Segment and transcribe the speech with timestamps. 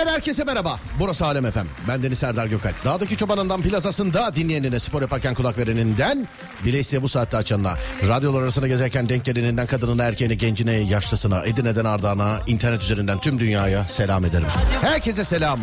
[0.00, 0.78] Beyler herkese merhaba.
[0.98, 1.66] Burası Alem Efem.
[1.88, 2.84] Ben Deniz Serdar Gökalp.
[2.84, 6.28] Dağdaki çobanından plazasında dinleyenine spor yaparken kulak vereninden
[6.64, 7.74] bile bu saatte açanına.
[8.08, 13.84] Radyolar arasında gezerken denk geleninden kadınına erkeğine gencine yaşlısına Edirne'den Ardahan'a internet üzerinden tüm dünyaya
[13.84, 14.46] selam ederim.
[14.80, 15.60] Herkese selam.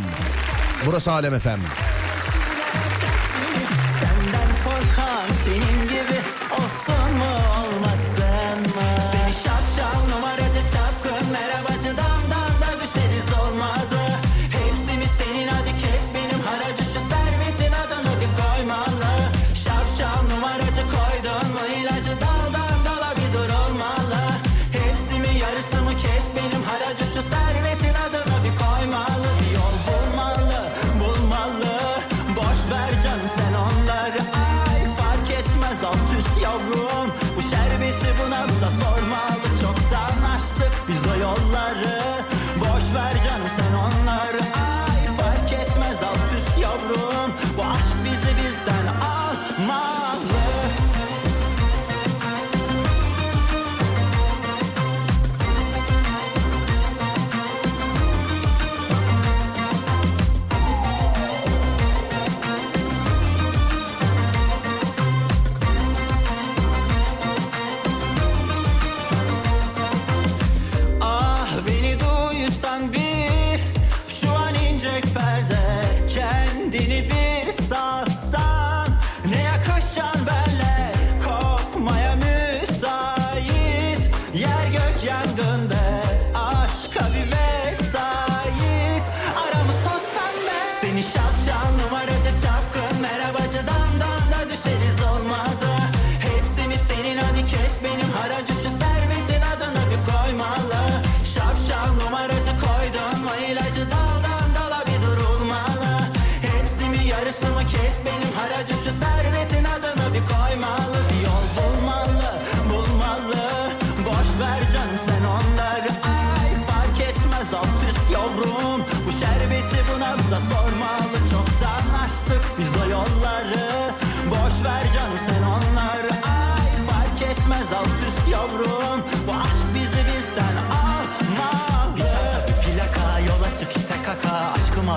[0.86, 1.60] Burası Alem Efem.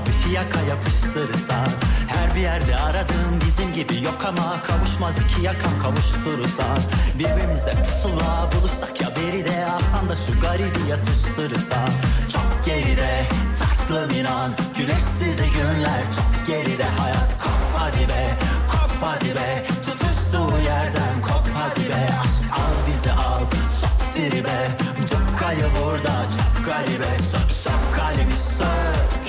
[0.06, 1.68] Bir fiyaka yapıştırırsan
[2.08, 6.78] Her bir yerde aradığım bizim gibi yok ama Kavuşmaz iki yakam kavuşturursan
[7.18, 11.88] Birbirimize pusula bulursak ya beri de Alsan da şu garibi yatıştırırsan
[12.32, 13.24] Çok geride
[13.58, 16.02] tatlım inan Güneşsiz günler.
[16.16, 18.36] Çok geride Hayat kop hadi be
[18.70, 19.64] kop hadi be.
[19.84, 22.08] Tutuştuğu yerden kop hadi be.
[22.22, 23.40] Aşk al bizi al
[23.80, 24.68] sok tribe.
[25.00, 27.18] Cukkayı burada çok garibe.
[27.22, 29.20] Sök sök kalemi sök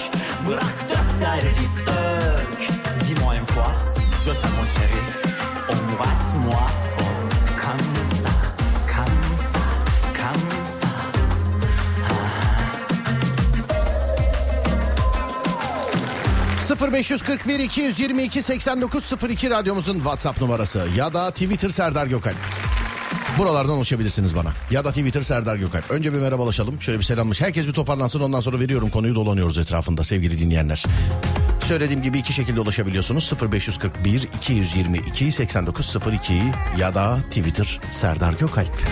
[0.48, 2.70] Bırak dök derdi dök.
[3.08, 3.72] Dis-moi une fois
[4.26, 5.02] Je t'aime mon chéri.
[5.70, 6.66] Embrasse-moi
[7.62, 8.30] Comme ça
[8.96, 9.60] Comme ça
[10.18, 10.88] Comme ça.
[16.88, 22.38] 0541 222 8902 radyomuzun WhatsApp numarası ya da Twitter Serdar Gökalp.
[23.42, 24.50] Buralardan ulaşabilirsiniz bana.
[24.72, 25.92] Ya da Twitter Serdar Gökalp.
[25.92, 26.82] Önce bir merhabalaşalım.
[26.82, 27.42] Şöyle bir selammış.
[27.42, 28.20] Herkes bir toparlansın.
[28.20, 30.84] Ondan sonra veriyorum konuyu dolanıyoruz etrafında sevgili dinleyenler.
[31.60, 33.32] Söylediğim gibi iki şekilde ulaşabiliyorsunuz.
[33.52, 36.42] 0541 222 8902
[36.80, 38.88] ya da Twitter Serdar Gökalp.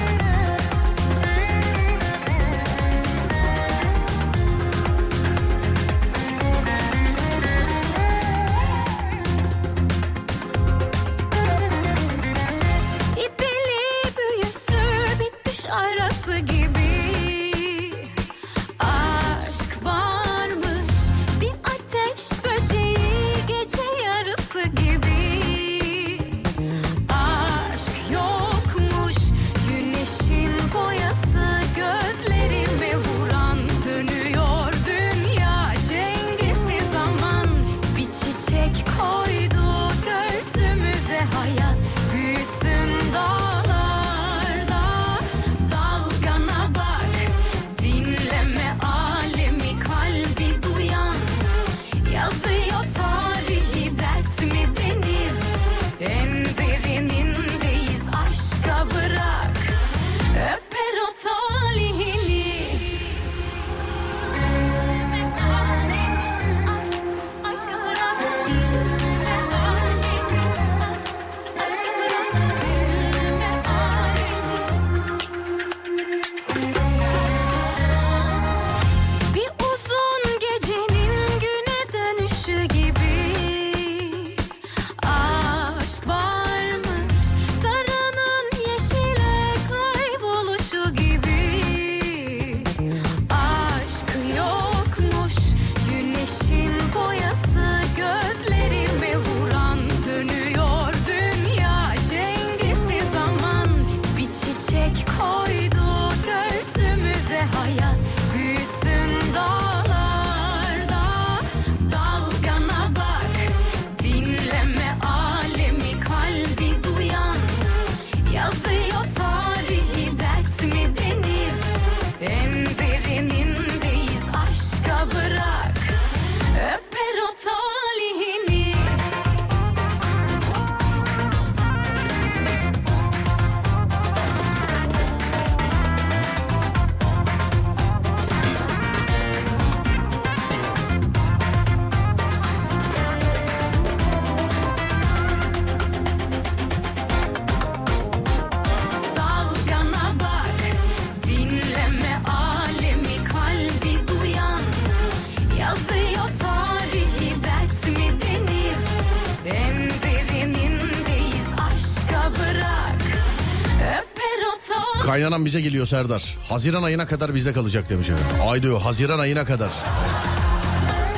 [165.40, 166.38] Kaynanan bize geliyor Serdar.
[166.50, 168.10] Haziran ayına kadar bizde kalacak demiş.
[168.10, 168.48] efendim.
[168.50, 169.72] Ay diyor Haziran ayına kadar.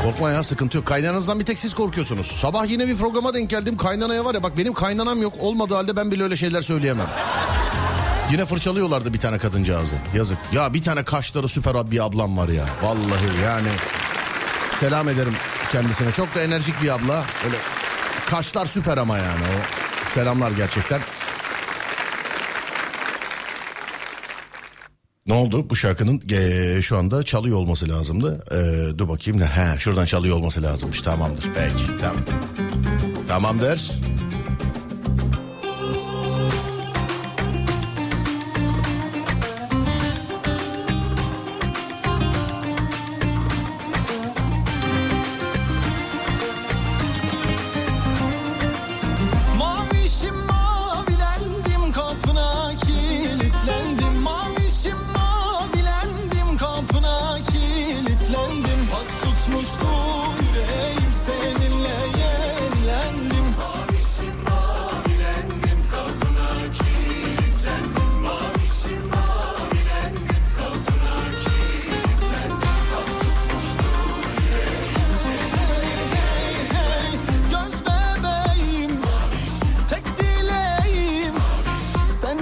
[0.03, 0.85] Korkma ya sıkıntı yok.
[0.85, 2.27] Kaynananızdan bir tek siz korkuyorsunuz.
[2.27, 3.77] Sabah yine bir programa denk geldim.
[3.77, 5.33] Kaynanaya var ya bak benim kaynanam yok.
[5.39, 7.07] Olmadığı halde ben bile öyle şeyler söyleyemem.
[8.31, 9.95] Yine fırçalıyorlardı bir tane kadıncağızı.
[10.15, 10.37] Yazık.
[10.53, 12.65] Ya bir tane kaşları süper bir ablam var ya.
[12.83, 13.69] Vallahi yani.
[14.79, 15.33] Selam ederim
[15.71, 16.11] kendisine.
[16.11, 17.23] Çok da enerjik bir abla.
[17.45, 17.57] Öyle
[18.29, 19.45] kaşlar süper ama yani.
[19.57, 20.99] O selamlar gerçekten.
[25.31, 25.69] Ne oldu?
[25.69, 28.43] Bu şarkının eee, şu anda çalıyor olması lazımdı.
[28.51, 29.45] Eee, dur bakayım ne?
[29.45, 31.01] He, şuradan çalıyor olması lazımmış.
[31.01, 31.43] Tamamdır.
[31.55, 31.97] Peki.
[32.01, 32.17] Tamam.
[33.27, 33.91] Tamamdır.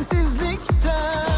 [0.04, 1.29] Sensizlikten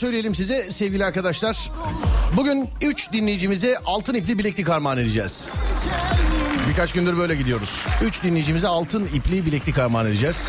[0.00, 1.70] söyleyelim size sevgili arkadaşlar.
[2.36, 5.50] Bugün 3 dinleyicimize altın ipli bileklik armağan edeceğiz.
[6.68, 7.84] Birkaç gündür böyle gidiyoruz.
[8.04, 10.48] 3 dinleyicimize altın ipli bileklik armağan edeceğiz.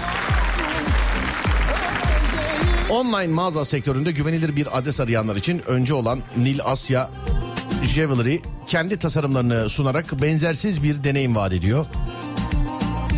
[2.89, 7.10] Online mağaza sektöründe güvenilir bir adres arayanlar için önce olan Nil Asya
[7.84, 11.86] Jewelry kendi tasarımlarını sunarak benzersiz bir deneyim vaat ediyor.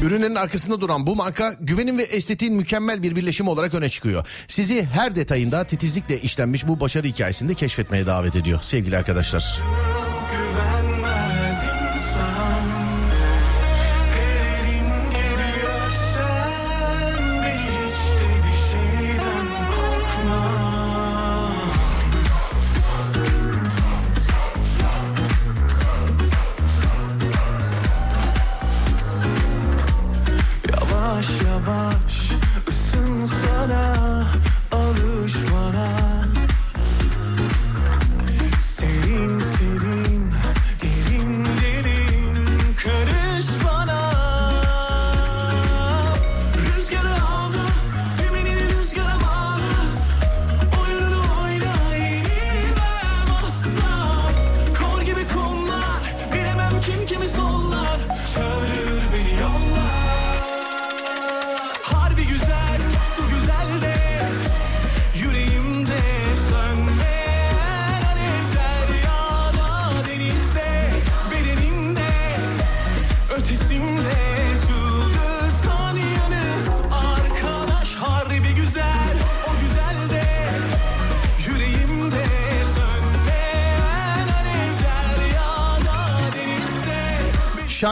[0.01, 4.27] Ürünlerin arkasında duran bu marka güvenin ve estetiğin mükemmel bir birleşimi olarak öne çıkıyor.
[4.47, 9.59] Sizi her detayında titizlikle işlenmiş bu başarı hikayesinde keşfetmeye davet ediyor sevgili arkadaşlar.
[9.61, 10.02] Güvenmez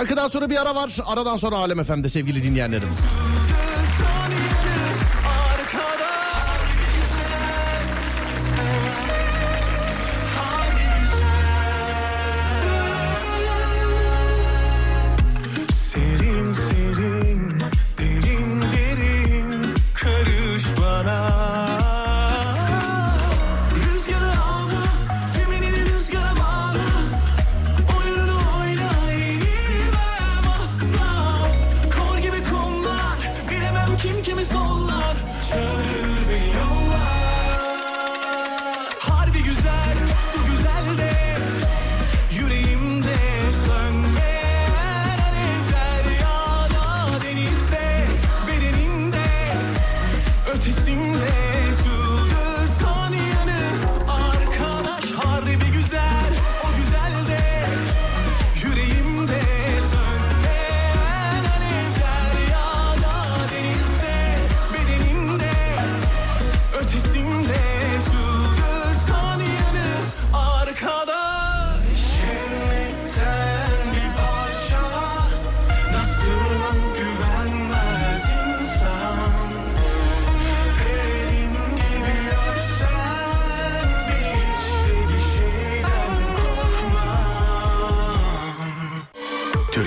[0.02, 0.98] Şarkıdan sonra bir ara var.
[1.06, 2.88] Aradan sonra Alem Efendi sevgili dinleyenlerim.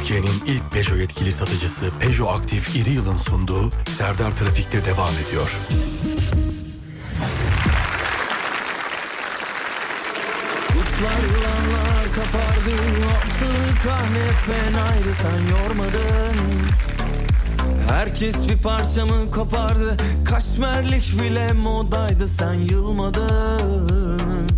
[0.04, 5.50] Türkiye'nin ilk Peugeot yetkili satıcısı Peugeot Aktif İri Yıl'ın sunduğu Serdar Trafik'te devam ediyor.
[10.68, 12.75] Kuşlar yılanlar kapardı
[13.14, 16.37] Ortalığı kahve fenaydı sen yormadın
[17.88, 24.49] Herkes bir parçamı kopardı Kaşmerlik bile modaydı sen yılmadın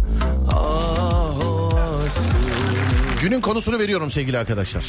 [0.53, 2.47] Ah o aşkım
[3.21, 4.85] Günün konusunu veriyorum sevgili arkadaşlar.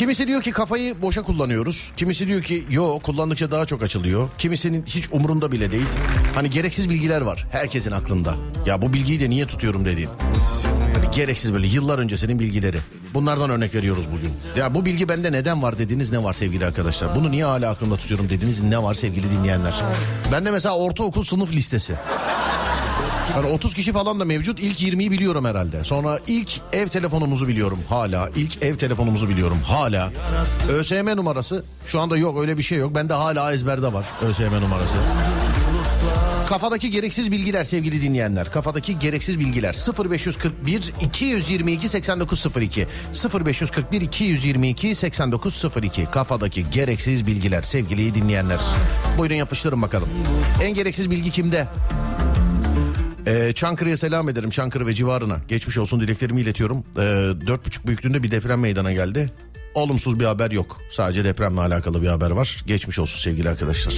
[0.00, 1.92] Kimisi diyor ki kafayı boşa kullanıyoruz.
[1.96, 4.28] Kimisi diyor ki yo kullandıkça daha çok açılıyor.
[4.38, 5.86] Kimisinin hiç umurunda bile değil.
[6.34, 8.34] Hani gereksiz bilgiler var herkesin aklında.
[8.66, 10.08] Ya bu bilgiyi de niye tutuyorum dediğin.
[10.94, 12.78] Hani gereksiz böyle yıllar öncesinin bilgileri.
[13.14, 14.60] Bunlardan örnek veriyoruz bugün.
[14.60, 17.16] Ya bu bilgi bende neden var dediğiniz ne var sevgili arkadaşlar?
[17.16, 19.74] Bunu niye hala aklımda tutuyorum dediğiniz ne var sevgili dinleyenler?
[20.32, 21.94] Bende mesela ortaokul sınıf listesi.
[23.34, 24.60] Hani 30 kişi falan da mevcut.
[24.60, 25.84] İlk 20'yi biliyorum herhalde.
[25.84, 28.30] Sonra ilk ev telefonumuzu biliyorum hala.
[28.36, 30.10] İlk ev telefonumuzu biliyorum hala.
[30.68, 32.94] ÖSYM numarası şu anda yok öyle bir şey yok.
[32.94, 34.96] Bende hala ezberde var ÖSYM numarası.
[36.48, 38.52] Kafadaki gereksiz bilgiler sevgili dinleyenler.
[38.52, 39.76] Kafadaki gereksiz bilgiler
[40.10, 42.86] 0541 222 8902
[43.44, 48.60] 0541 222 8902 kafadaki gereksiz bilgiler sevgili dinleyenler.
[49.18, 50.08] Buyurun yapıştırın bakalım.
[50.62, 51.68] En gereksiz bilgi kimde?
[53.26, 55.36] Ee, Çankırı'ya selam ederim Çankırı ve civarına.
[55.48, 56.84] Geçmiş olsun dileklerimi iletiyorum.
[56.96, 57.00] Ee,
[57.46, 59.32] Dört buçuk büyüklüğünde bir deprem meydana geldi.
[59.74, 60.80] Olumsuz bir haber yok.
[60.90, 62.62] Sadece depremle alakalı bir haber var.
[62.66, 63.94] Geçmiş olsun sevgili arkadaşlar.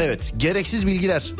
[0.00, 1.32] Evet gereksiz bilgiler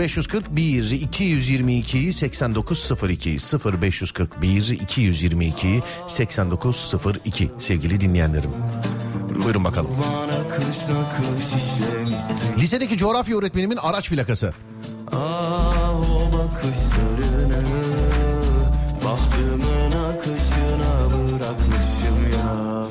[0.00, 3.36] 0541 222 8902
[3.82, 8.50] 0541 222 8902 sevgili dinleyenlerim.
[9.44, 9.90] Buyurun bakalım.
[12.58, 14.52] Lisedeki coğrafya öğretmenimin araç plakası.
[15.12, 17.62] Ah o bakışlarını
[19.04, 22.86] Bahtımın akışına bırakmışım ya.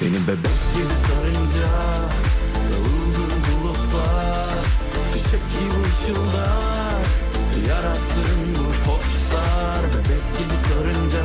[0.00, 1.72] Beni bebek gibi sarınca
[2.70, 4.64] Dağıldı bulutlar
[5.12, 7.02] Fişek gibi ışıldar
[8.54, 9.82] bu popstar.
[9.94, 11.24] Bebek gibi sarınca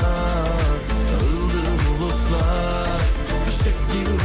[1.12, 1.62] Dağıldı
[2.00, 3.02] bulutlar
[3.46, 4.18] Fişek gibi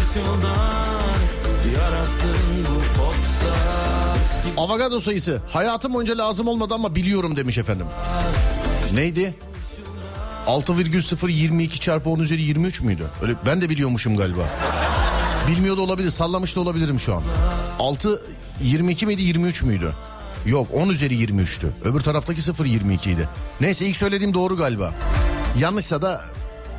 [4.61, 7.87] Avokado sayısı hayatım boyunca lazım olmadı ama biliyorum demiş efendim.
[8.95, 9.35] Neydi?
[10.47, 13.02] 6,022 çarpı 10 üzeri 23 müydü?
[13.23, 14.43] Öyle ben de biliyormuşum galiba.
[15.49, 17.23] Bilmiyor da olabilir, sallamış da olabilirim şu an.
[17.79, 18.23] 6
[18.62, 19.93] 22 miydi 23 müydü?
[20.47, 21.67] Yok 10 üzeri 23'tü.
[21.85, 23.29] Öbür taraftaki 0 22 idi.
[23.61, 24.95] Neyse ilk söylediğim doğru galiba.
[25.59, 26.25] Yanlışsa da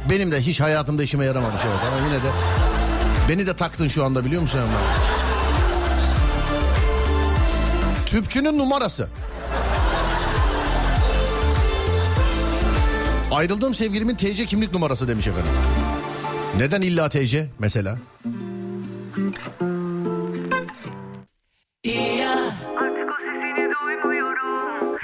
[0.10, 2.30] benim de hiç hayatımda işime yaramamış evet ama yine de
[3.30, 5.11] beni de taktın şu anda biliyor musun Emrah?
[8.12, 9.10] Tüpçünün numarası.
[13.32, 15.52] Ayrıldığım sevgilimin TC kimlik numarası demiş efendim.
[16.58, 17.98] Neden illa TC mesela?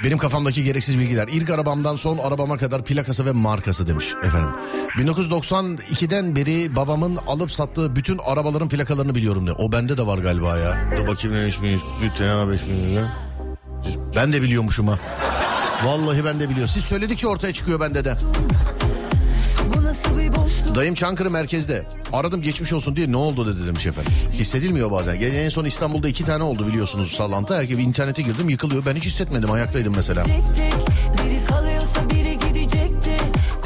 [0.08, 1.28] Benim kafamdaki gereksiz bilgiler.
[1.28, 4.50] İlk arabamdan son arabama kadar plakası ve markası demiş efendim.
[4.96, 9.52] 1992'den beri babamın alıp sattığı bütün arabaların plakalarını biliyorum de.
[9.52, 10.90] O bende de var galiba ya.
[10.96, 12.60] Dur bakayım ne iş bir TA 5
[14.16, 14.98] Ben de biliyormuşum ha.
[15.84, 16.68] Vallahi ben de biliyorum.
[16.68, 18.16] Siz söyledikçe ortaya çıkıyor bende de.
[20.74, 21.86] Dayım Çankırı merkezde.
[22.12, 24.12] Aradım geçmiş olsun diye ne oldu dedi demiş efendim.
[24.32, 25.20] Hissedilmiyor bazen.
[25.20, 27.54] En son İstanbul'da iki tane oldu biliyorsunuz sallantı.
[27.54, 28.86] Herkes internete girdim yıkılıyor.
[28.86, 30.22] Ben hiç hissetmedim ayaktaydım mesela.
[30.22, 30.88] Gidecektik.
[31.24, 33.10] Biri kalıyorsa biri gidecekti.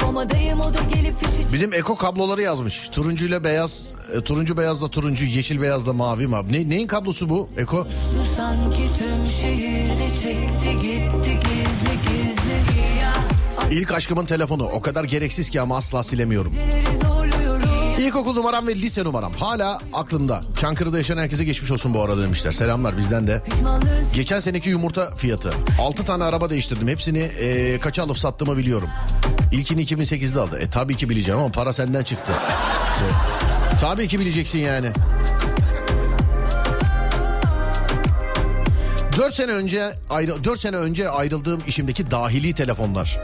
[0.01, 2.89] Komadayım o da gelip fişi Bizim eko kabloları yazmış.
[2.89, 6.53] Turuncuyla beyaz, e, turuncu beyazla turuncu, yeşil beyazla mavi mavi.
[6.53, 7.87] Ne, neyin kablosu bu eko?
[8.37, 11.29] Sanki tüm şehirde çekti gitti.
[11.31, 11.52] Ya
[13.73, 14.63] İlk aşkımın telefonu.
[14.63, 16.53] O kadar gereksiz ki ama asla silemiyorum.
[17.99, 20.41] İlkokul numaram ve lise numaram hala aklımda.
[20.59, 22.51] Çankırı'da yaşayan herkese geçmiş olsun bu arada demişler.
[22.51, 23.43] Selamlar bizden de.
[24.13, 25.51] Geçen seneki yumurta fiyatı.
[25.81, 26.87] 6 tane araba değiştirdim.
[26.87, 28.89] Hepsini e, kaça alıp sattığımı biliyorum.
[29.51, 30.59] İlkini 2008'de aldı.
[30.59, 32.31] E tabii ki bileceğim ama para senden çıktı.
[33.73, 34.89] E, tabii ki bileceksin yani.
[39.17, 43.19] 4 sene önce ayrı 4 sene önce ayrıldığım işimdeki dahili telefonlar.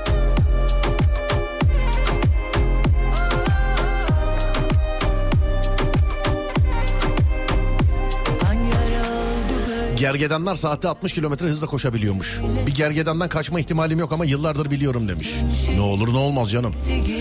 [10.00, 12.40] Gergedanlar saatte 60 kilometre hızla koşabiliyormuş.
[12.68, 15.34] Bir gergedandan kaçma ihtimalim yok ama yıllardır biliyorum demiş.
[15.76, 16.74] Ne olur ne olmaz canım.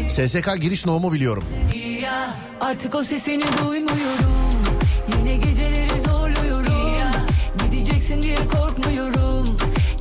[0.08, 1.44] SSK giriş nohumu biliyorum.
[2.60, 4.32] Artık o sesini duymuyorum.
[5.18, 6.72] Yine geceleri zorluyorum.
[7.70, 9.46] Gideceksin diye korkmuyorum.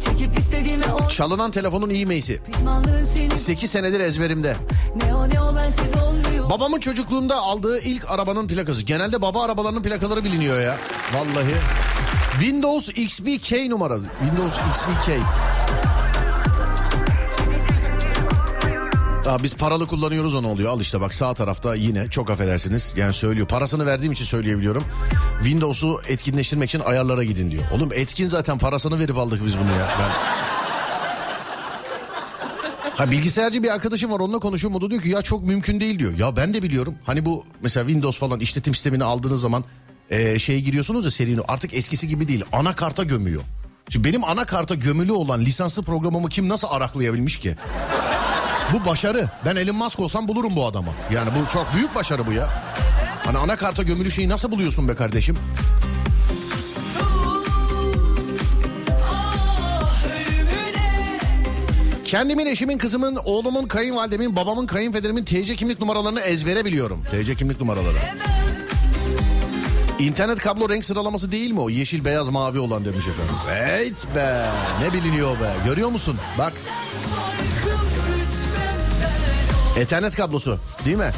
[0.05, 2.41] Çekip istediğime o Çalınan telefonun e-mail'i.
[2.51, 4.55] pişmanlığın seni 8 senedir ezberimde.
[5.05, 6.49] ne o ne o bensiz olmuyor.
[6.49, 8.81] Babamın çocukluğunda aldığı ilk arabanın plakası.
[8.81, 10.77] Genelde baba arabalarının plakaları biliniyor ya.
[11.13, 11.53] Vallahi.
[12.39, 14.06] Windows XPK numarası.
[14.19, 15.10] Windows XPK.
[19.28, 20.71] Aa, biz paralı kullanıyoruz onu oluyor.
[20.71, 22.93] Al işte bak sağ tarafta yine çok affedersiniz.
[22.97, 23.47] Yani söylüyor.
[23.47, 24.84] Parasını verdiğim için söyleyebiliyorum.
[25.43, 27.63] Windows'u etkinleştirmek için ayarlara gidin diyor.
[27.71, 29.88] Oğlum etkin zaten parasını verip aldık biz bunu ya.
[30.00, 30.10] Ben...
[32.95, 36.00] Ha bilgisayarcı bir arkadaşım var onunla konuşuyorum o da diyor ki ya çok mümkün değil
[36.00, 36.17] diyor.
[36.17, 39.63] Ya ben de biliyorum hani bu mesela Windows falan işletim sistemini aldığınız zaman
[40.10, 43.41] e, şeye giriyorsunuz ya serinin artık eskisi gibi değil anakarta gömüyor.
[43.89, 47.56] Şimdi benim anakarta gömülü olan lisanslı programımı kim nasıl araklayabilmiş ki?
[48.74, 49.30] Bu başarı.
[49.46, 50.89] Ben Elon Musk olsam bulurum bu adamı.
[51.13, 52.50] Yani bu çok büyük başarı bu ya.
[53.26, 55.38] Hani anakarta gömülü şeyi nasıl buluyorsun be kardeşim?
[62.06, 67.04] Kendimin, eşimin, kızımın, oğlumun, kayınvalidemin, babamın, kayınpederimin TC kimlik numaralarını ezbere biliyorum.
[67.12, 67.98] TC kimlik numaraları.
[69.99, 71.69] İnternet kablo renk sıralaması değil mi o?
[71.69, 73.36] Yeşil, beyaz, mavi olan demiş efendim.
[73.51, 74.45] Evet be.
[74.81, 75.53] Ne biliniyor be.
[75.65, 76.15] Görüyor musun?
[76.38, 76.53] Bak.
[79.77, 81.12] Ethernet kablosu değil mi?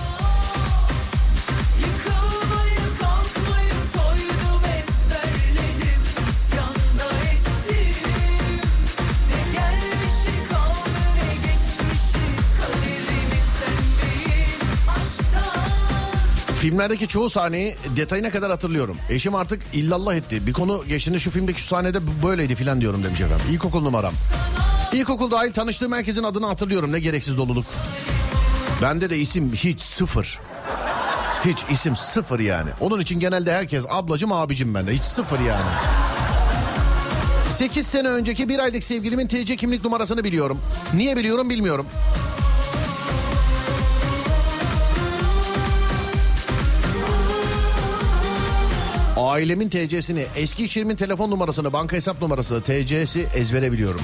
[16.70, 18.98] Filmlerdeki çoğu sahneyi detayına kadar hatırlıyorum.
[19.10, 20.48] Eşim artık illallah etti.
[20.48, 23.46] Bir konu geçtiğinde şu filmdeki şu sahnede böyleydi filan diyorum demiş efendim.
[23.52, 24.14] İlkokul numaram.
[24.94, 26.92] İlkokul dahil tanıştığım herkesin adını hatırlıyorum.
[26.92, 27.66] Ne gereksiz doluluk.
[28.82, 30.40] Bende de isim hiç sıfır.
[31.46, 32.70] Hiç isim sıfır yani.
[32.80, 34.94] Onun için genelde herkes ablacım abicim bende.
[34.94, 35.72] Hiç sıfır yani.
[37.50, 40.60] 8 sene önceki bir aylık sevgilimin TC kimlik numarasını biliyorum.
[40.94, 41.86] Niye biliyorum bilmiyorum.
[49.30, 54.02] Ailemin TC'sini, eski iş telefon numarasını, banka hesap numarası, TC'si ezbere biliyorum.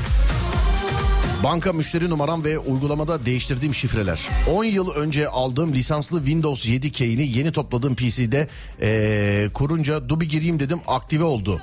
[1.43, 4.29] Banka müşteri numaram ve uygulamada değiştirdiğim şifreler.
[4.51, 8.47] 10 yıl önce aldığım lisanslı Windows 7 key'ini yeni topladığım PC'de
[8.81, 11.61] eee, kurunca dur bir gireyim dedim aktive oldu.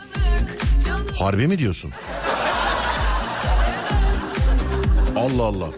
[1.18, 1.90] Harbi mi diyorsun?
[5.16, 5.68] Allah Allah.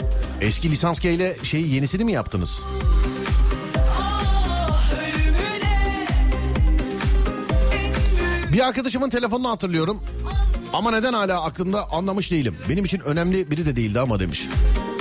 [0.40, 2.60] Eski lisans key ile şeyi yenisini mi yaptınız?
[8.54, 10.02] Bir arkadaşımın telefonunu hatırlıyorum.
[10.72, 12.56] Ama neden hala aklımda anlamış değilim.
[12.68, 14.48] Benim için önemli biri de değildi ama demiş.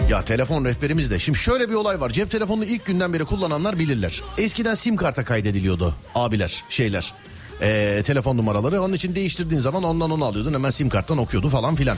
[0.09, 1.19] Ya telefon rehberimiz de.
[1.19, 2.09] Şimdi şöyle bir olay var.
[2.09, 4.21] Cep telefonunu ilk günden beri kullananlar bilirler.
[4.37, 7.13] Eskiden sim karta kaydediliyordu abiler şeyler.
[7.61, 8.81] Ee, telefon numaraları.
[8.81, 10.53] Onun için değiştirdiğin zaman ondan onu alıyordun.
[10.53, 11.97] Hemen sim karttan okuyordu falan filan.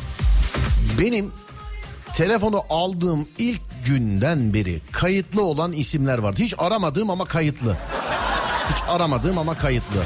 [1.00, 1.32] Benim
[2.13, 6.41] telefonu aldığım ilk günden beri kayıtlı olan isimler vardı.
[6.41, 7.78] Hiç aramadığım ama kayıtlı.
[8.70, 10.04] Hiç aramadığım ama kayıtlı.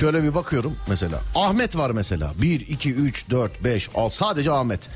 [0.00, 1.18] Şöyle bir bakıyorum mesela.
[1.34, 2.32] Ahmet var mesela.
[2.36, 4.16] 1, 2, 3, 4, 5, 6.
[4.16, 4.88] Sadece Ahmet.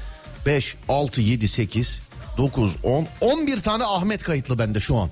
[0.47, 2.01] 5, 6, 7, 8,
[2.39, 3.07] 9, 10.
[3.21, 5.09] 11 tane Ahmet kayıtlı bende şu an.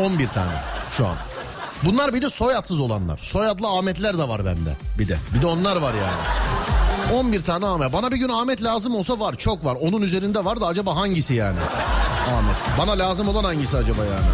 [0.00, 0.52] 11 tane
[0.96, 1.16] şu an.
[1.82, 3.16] Bunlar bir de soyadsız olanlar.
[3.22, 5.18] Soyadlı Ahmetler de var bende bir de.
[5.34, 7.20] Bir de onlar var yani.
[7.20, 7.92] 11 tane Ahmet.
[7.92, 9.34] Bana bir gün Ahmet lazım olsa var.
[9.34, 9.76] Çok var.
[9.80, 11.58] Onun üzerinde var da acaba hangisi yani?
[12.28, 12.56] Ahmet.
[12.78, 14.26] Bana lazım olan hangisi acaba yani?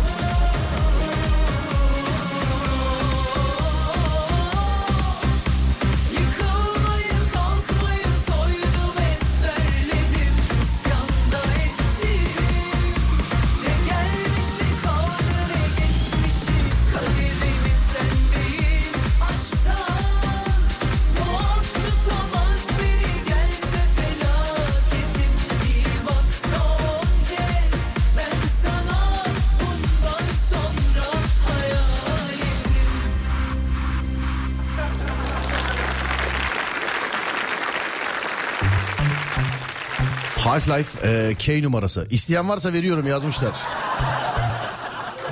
[40.63, 42.07] Half-Life e, K numarası.
[42.11, 43.53] İsteyen varsa veriyorum yazmışlar.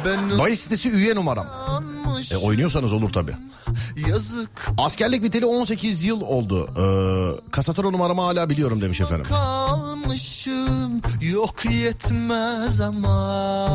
[0.05, 1.47] Ben Bahis sitesi üye numaram.
[2.33, 3.33] E, oynuyorsanız olur tabii.
[4.09, 6.69] yazık Askerlik biteli 18 yıl oldu.
[6.77, 9.27] Ee, kasatoro numaramı hala biliyorum demiş efendim.
[9.29, 13.69] kalmışım yok yetmez ama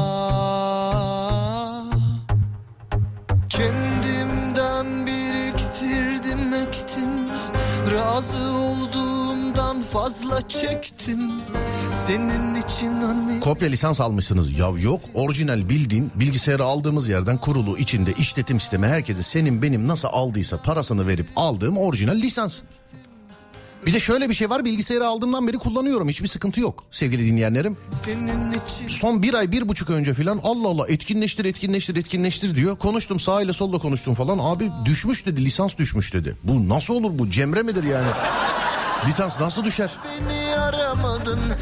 [3.49, 7.09] Kendimden biriktirdim ektim
[7.95, 8.64] Razı
[9.95, 11.31] fazla çektim
[12.07, 14.59] Senin için hani Kopya lisans almışsınız.
[14.59, 20.07] Ya yok orijinal bildiğin bilgisayarı aldığımız yerden kurulu içinde işletim sistemi herkese senin benim nasıl
[20.11, 22.61] aldıysa parasını verip aldığım orijinal lisans.
[23.85, 27.77] Bir de şöyle bir şey var bilgisayarı aldığımdan beri kullanıyorum hiçbir sıkıntı yok sevgili dinleyenlerim.
[28.87, 32.77] Son bir ay bir buçuk önce filan Allah Allah etkinleştir etkinleştir etkinleştir diyor.
[32.77, 36.37] Konuştum sağ ile solla konuştum falan abi düşmüş dedi lisans düşmüş dedi.
[36.43, 38.07] Bu nasıl olur bu cemre midir yani?
[39.07, 39.89] Lisans nasıl düşer?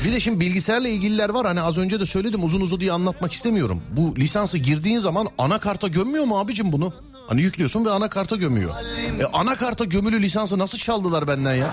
[0.06, 3.34] Bir de şimdi bilgisayarla ilgililer var hani az önce de söyledim uzun uzun diye anlatmak
[3.34, 3.82] istemiyorum.
[3.92, 6.94] Bu lisansı girdiğin zaman anakarta gömmüyor mu abicim bunu?
[7.28, 8.72] Hani yüklüyorsun ve anakarta gömüyor.
[9.20, 11.68] E anakarta gömülü lisansı nasıl çaldılar benden ya?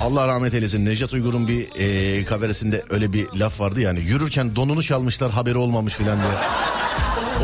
[0.00, 4.82] Allah rahmet eylesin Necdet Uygur'un bir e, kaveresinde öyle bir laf vardı yani yürürken donunu
[4.82, 6.30] çalmışlar haberi olmamış filan diye.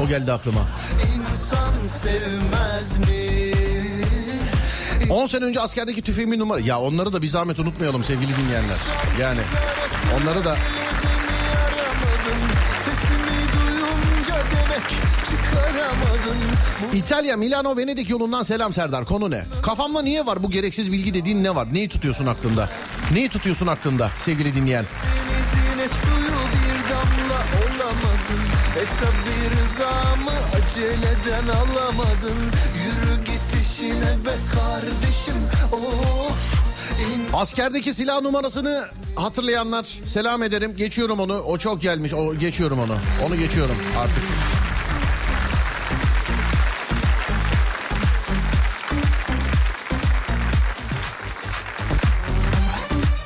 [0.05, 0.61] O geldi aklıma.
[1.17, 3.24] İnsan sevmez mi?
[5.11, 6.61] 10 sene önce askerdeki tüfeğimin numara.
[6.61, 8.77] Ya onları da bir zahmet unutmayalım sevgili dinleyenler.
[9.21, 9.41] Yani
[10.21, 10.57] onları da
[16.95, 19.05] İtalya, Milano, Venedik yolundan selam Serdar.
[19.05, 19.45] Konu ne?
[19.63, 21.69] Kafamda niye var bu gereksiz bilgi dediğin ne var?
[21.73, 22.69] Neyi tutuyorsun aklında?
[23.13, 24.85] Neyi tutuyorsun aklında sevgili dinleyen?
[28.77, 32.39] E tabi rızamı aceleden alamadın
[33.85, 35.35] İşine be kardeşim
[35.73, 36.31] Oh
[37.35, 38.85] Askerdeki silah numarasını
[39.17, 40.77] hatırlayanlar selam ederim.
[40.77, 41.39] Geçiyorum onu.
[41.41, 42.15] O çok gelmiş.
[42.15, 42.97] O geçiyorum onu.
[43.27, 44.23] Onu geçiyorum artık.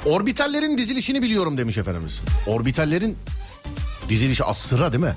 [0.06, 2.20] Orbitallerin dizilişini biliyorum demiş efendimiz.
[2.46, 3.16] Orbitallerin
[4.08, 5.14] dizilişi az sıra değil mi?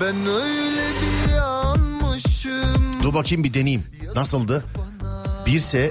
[0.00, 1.55] Ben öyle bir yanmışım
[3.06, 3.84] Dur bakayım bir deneyeyim.
[4.14, 4.64] Nasıldı?
[5.46, 5.90] 1S,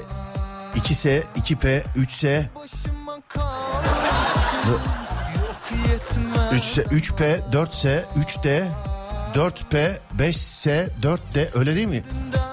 [0.76, 4.80] 2S, 2P, 3S, Başıma kalmışım Yok
[5.90, 8.64] yetmez 3S, 3P, 4S, 3D,
[9.34, 12.04] 4P, 5S, 4D öyle değil mi?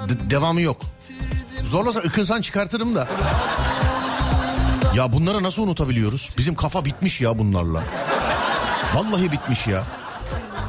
[0.10, 0.82] De- devamı yok.
[1.62, 3.08] Zorlasa ıkınsan çıkartırım da.
[4.96, 6.30] Ya bunları nasıl unutabiliyoruz?
[6.38, 7.84] Bizim kafa bitmiş ya bunlarla.
[8.96, 9.84] Vallahi bitmiş ya.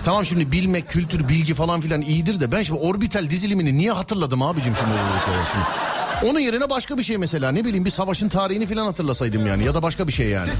[0.04, 4.42] Tamam şimdi bilmek, kültür, bilgi falan filan iyidir de ben şimdi orbital dizilimini niye hatırladım
[4.42, 4.90] abicim şimdi?
[5.52, 6.30] şimdi?
[6.30, 9.74] Onun yerine başka bir şey mesela ne bileyim bir savaşın tarihini filan hatırlasaydım yani ya
[9.74, 10.50] da başka bir şey yani.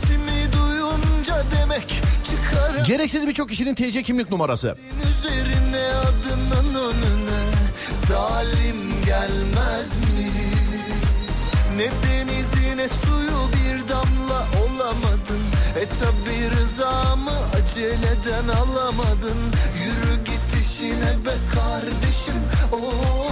[2.87, 4.77] Gereksiz birçok kişinin TC kimlik numarası.
[5.03, 7.45] üzerine adının önüne
[8.09, 8.77] Zalim
[9.07, 10.31] gelmez mi?
[11.77, 12.44] Ne denizine
[15.77, 19.39] E tabi rızamı aceleden alamadın
[19.85, 22.35] Yürü git işine be kardeşim
[22.73, 23.31] Oh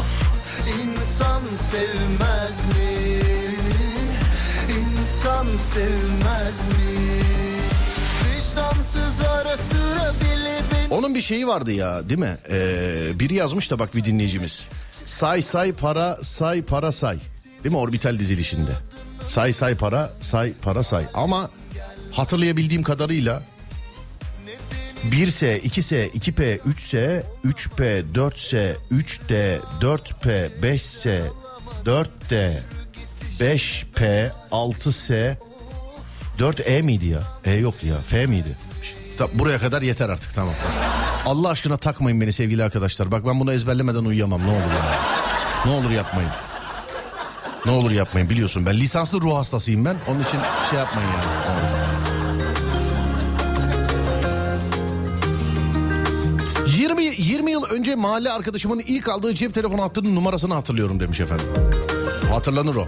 [0.83, 3.21] insan sevmez mi?
[4.79, 7.23] İnsan sevmez mi?
[8.27, 12.37] Vicdansız ara sıra bile Onun bir şeyi vardı ya değil mi?
[12.51, 14.67] Ee, biri yazmış da bak bir dinleyicimiz.
[15.05, 17.19] Say say para say para say.
[17.65, 18.71] Değil mi orbital dizilişinde?
[19.27, 21.05] Say say para say para say.
[21.15, 21.51] Ama
[22.13, 23.43] hatırlayabildiğim kadarıyla
[25.11, 31.23] 1S, 2S, 2P, 3S, 3P, 4S, 3D, 4P, 5S,
[31.85, 32.59] 4D,
[33.41, 35.37] 5P, 6S,
[36.39, 37.21] 4E miydi ya?
[37.45, 37.97] E yok ya.
[38.07, 38.57] F miydi?
[39.19, 40.55] Ta- buraya kadar yeter artık tamam.
[41.27, 43.11] Allah aşkına takmayın beni sevgili arkadaşlar.
[43.13, 44.99] Bak ben bunu ezberlemeden uyuyamam ne olur ya.
[45.67, 46.31] Ne olur yapmayın.
[47.67, 49.97] Ne olur yapmayın biliyorsun ben lisanslı ruh hastasıyım ben.
[50.09, 50.39] Onun için
[50.71, 51.23] şey yapmayın yani.
[57.83, 61.47] Önce mahalle arkadaşımın ilk aldığı cep telefonu hattının numarasını hatırlıyorum demiş efendim.
[62.31, 62.87] Hatırlanır o.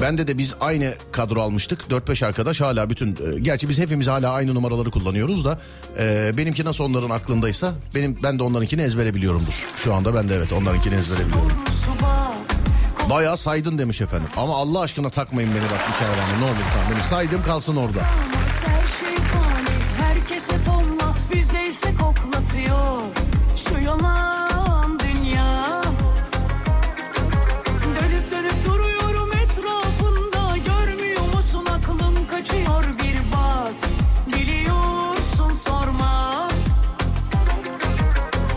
[0.00, 1.80] Bende de biz aynı kadro almıştık.
[1.90, 3.10] 4-5 arkadaş hala bütün...
[3.10, 5.58] e, Gerçi biz hepimiz hala aynı numaraları kullanıyoruz da...
[5.98, 7.72] e, benimki nasıl onların aklındaysa...
[7.94, 9.66] benim Ben de onlarınkini ezbere biliyorumdur.
[9.76, 11.52] Şu anda ben de evet onlarınkini ezbere biliyorum.
[13.10, 14.28] Bayağı saydın demiş efendim.
[14.36, 16.38] Ama Allah aşkına takmayın beni bak bir kere bana.
[16.38, 16.86] Ne olur tamam.
[16.92, 18.00] Benim saydım kalsın orada.
[20.00, 23.02] Herkese tonla, bize ise koklatıyor.
[23.56, 25.82] Şu yalan dünya.
[28.00, 33.74] Dönüp dönüp duruyorum etrafında, görmüyor musun aklım kaçıyor bir bak.
[34.36, 36.48] Biliyorsun sorma.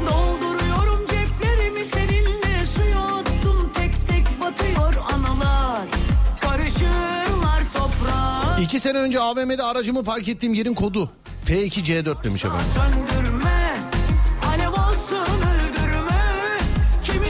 [0.06, 5.88] Dolduruyorum ceplerimi seninle, suya attım tek tek batıyor anılar.
[6.42, 8.58] Karışırlar toprağa.
[8.62, 11.12] İki sene önce AVM'de aracımı fark ettiğim yerin kodu.
[11.46, 12.66] F2C4 demiş efendim.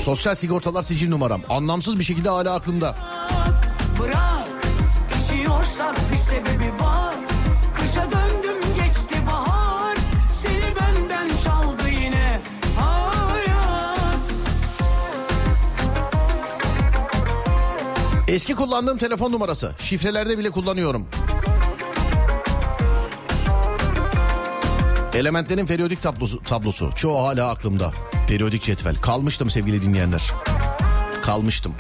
[0.10, 1.42] Sosyal sigortalar sicil numaram.
[1.50, 2.96] Anlamsız bir şekilde hala aklımda.
[4.00, 4.48] bırak,
[5.20, 7.16] içiyorsak bir sebebi var.
[7.74, 9.98] Kışa döndüm geçti bahar,
[10.32, 12.40] seni benden çaldı yine
[12.80, 14.34] hayat.
[18.28, 19.76] Eski kullandığım telefon numarası.
[19.80, 21.08] Şifrelerde bile kullanıyorum.
[25.20, 26.90] Elementlerin periyodik tablosu, tablosu.
[26.96, 27.94] Çoğu hala aklımda.
[28.28, 28.96] Periyodik cetvel.
[28.96, 30.32] Kalmıştım sevgili dinleyenler.
[31.22, 31.74] Kalmıştım.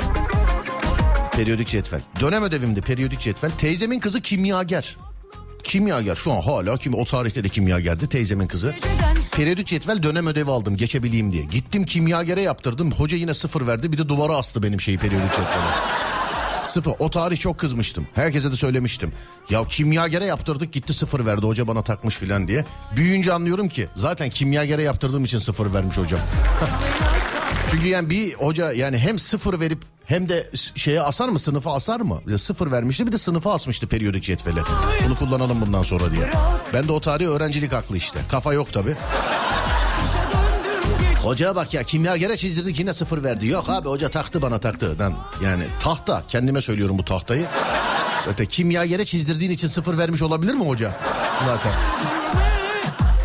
[1.32, 2.02] Periyodik cetvel.
[2.21, 3.52] Dönem ödevimdi periyodik cetvel.
[3.52, 4.97] Teyzemin kızı kimyager.
[5.63, 8.75] Kimyager şu an hala kim o tarihte de kimyagerdi teyzemin kızı.
[9.36, 11.43] Periyodik cetvel dönem ödevi aldım geçebileyim diye.
[11.43, 12.91] Gittim kimyagere yaptırdım.
[12.91, 13.91] Hoca yine sıfır verdi.
[13.91, 16.18] Bir de duvara astı benim şeyi periyodik cetveli.
[16.69, 16.93] Sıfır.
[16.99, 18.08] O tarih çok kızmıştım.
[18.15, 19.12] Herkese de söylemiştim.
[19.49, 21.45] Ya kimyagere yaptırdık gitti sıfır verdi.
[21.45, 22.65] Hoca bana takmış filan diye.
[22.95, 26.19] Büyüyünce anlıyorum ki zaten kimyagere yaptırdığım için sıfır vermiş hocam.
[27.71, 31.99] Çünkü yani bir hoca yani hem sıfır verip hem de şeye asar mı sınıfa asar
[31.99, 32.21] mı?
[32.27, 34.60] Bir de sıfır vermişti bir de sınıfa asmıştı periyodik cetveli.
[35.05, 36.29] Bunu kullanalım bundan sonra diye.
[36.73, 38.19] Ben de o tarih öğrencilik aklı işte.
[38.32, 38.95] Kafa yok tabi.
[41.23, 43.47] Hocaya bak ya kimyagere çizdirdik yine sıfır verdi.
[43.47, 44.95] Yok abi hoca taktı bana taktı.
[44.99, 47.45] Ben, yani tahta kendime söylüyorum bu tahtayı.
[48.25, 50.91] Zaten kimyagere çizdirdiğin için sıfır vermiş olabilir mi hoca?
[51.45, 51.71] Zaten.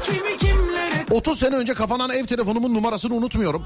[0.03, 3.63] kimi kimlere 30 sene önce kapanan ev telefonumun numarasını unutmuyorum.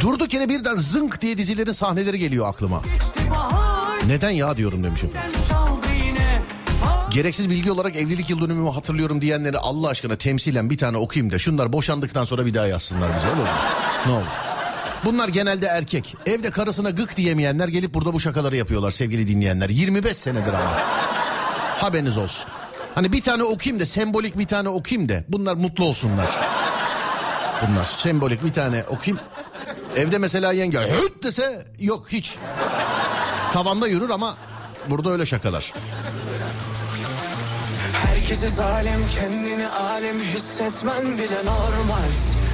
[0.00, 2.82] Durduk yere birden zınk diye dizilerin sahneleri geliyor aklıma.
[4.06, 5.00] Neden ya diyorum demiş
[7.10, 11.38] Gereksiz bilgi olarak evlilik yıl dönümümü hatırlıyorum diyenleri Allah aşkına temsilen bir tane okuyayım da
[11.38, 13.46] şunlar boşandıktan sonra bir daha yazsınlar bize olur mu?
[14.06, 14.24] Ne olur.
[15.04, 16.16] Bunlar genelde erkek.
[16.26, 19.68] Evde karısına gık diyemeyenler gelip burada bu şakaları yapıyorlar sevgili dinleyenler.
[19.68, 20.76] 25 senedir ama.
[21.78, 22.44] Haberiniz olsun.
[22.94, 26.26] Hani bir tane okuyayım da sembolik bir tane okuyayım da bunlar mutlu olsunlar.
[27.68, 29.24] Bunlar sembolik bir tane okuyayım.
[29.96, 32.36] Evde mesela yenge hıt dese yok hiç.
[33.52, 34.36] Tavanda yürür ama
[34.90, 35.74] burada öyle şakalar.
[38.30, 42.08] Herkese zalim kendini alem hissetmen bile normal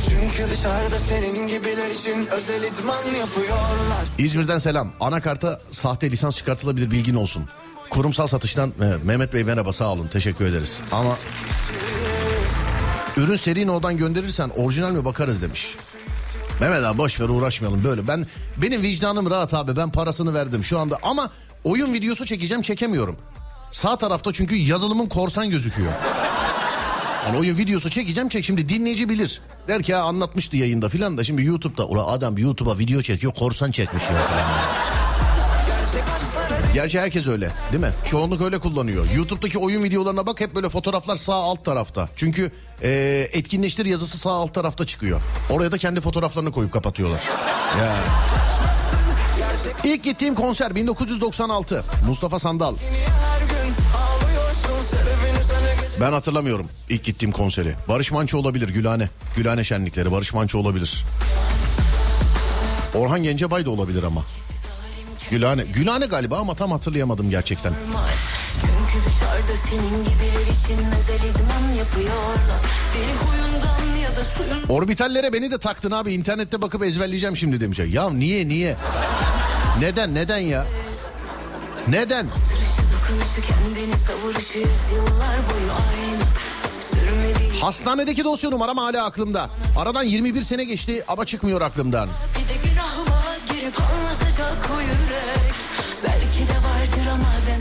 [0.08, 4.92] Çünkü dışarıda senin gibiler için özel idman yapıyorlar İzmir'den selam.
[5.00, 7.44] Anakarta sahte lisans çıkartılabilir bilgin olsun.
[7.90, 10.80] Kurumsal satıştan e, Mehmet Bey merhaba sağ olun teşekkür ederiz.
[10.92, 11.16] Ama
[13.16, 15.76] ürün seri no'dan gönderirsen orijinal mi bakarız demiş.
[16.60, 18.08] Mehmet abi boş ver uğraşmayalım böyle.
[18.08, 21.30] Ben benim vicdanım rahat abi ben parasını verdim şu anda ama
[21.64, 23.16] oyun videosu çekeceğim çekemiyorum.
[23.70, 25.92] Sağ tarafta çünkü yazılımın korsan gözüküyor.
[27.26, 29.40] Yani oyun videosu çekeceğim çek şimdi dinleyici bilir.
[29.68, 33.70] Der ki ya anlatmıştı yayında filan da şimdi YouTube'da ula adam YouTube'a video çekiyor korsan
[33.70, 34.42] çekmiş ya falan.
[36.74, 37.92] Gerçi herkes öyle değil mi?
[38.06, 39.06] Çoğunluk öyle kullanıyor.
[39.16, 42.08] YouTube'daki oyun videolarına bak hep böyle fotoğraflar sağ alt tarafta.
[42.16, 42.52] Çünkü
[42.82, 42.90] e,
[43.32, 45.20] etkinleştir yazısı sağ alt tarafta çıkıyor.
[45.50, 47.20] Oraya da kendi fotoğraflarını koyup kapatıyorlar.
[47.78, 47.96] Ya.
[49.84, 51.84] İlk gittiğim konser 1996.
[52.06, 52.76] Mustafa Sandal.
[56.00, 57.74] Ben hatırlamıyorum ilk gittiğim konseri.
[57.88, 59.08] Barış Manço olabilir Gülhane.
[59.36, 61.04] Gülhane şenlikleri Barış Manço olabilir.
[62.94, 64.22] Orhan Gencebay da olabilir ama.
[65.30, 65.64] Gülhane.
[65.64, 67.72] Gülhane galiba ama tam hatırlayamadım gerçekten.
[68.60, 72.60] Çünkü dışarıda senin gibiler için özel idman yapıyorlar.
[72.94, 77.78] Deli huyundan ya da suyun Orbitallere beni de taktın abi internette bakıp ezberleyeceğim şimdi demiş.
[77.88, 78.76] Ya niye niye?
[79.80, 80.66] Neden neden ya?
[81.88, 82.26] Neden?
[87.60, 89.50] Hastanedeki dosya numaram hala aklımda.
[89.78, 92.08] Aradan 21 sene geçti ama çıkmıyor aklımdan.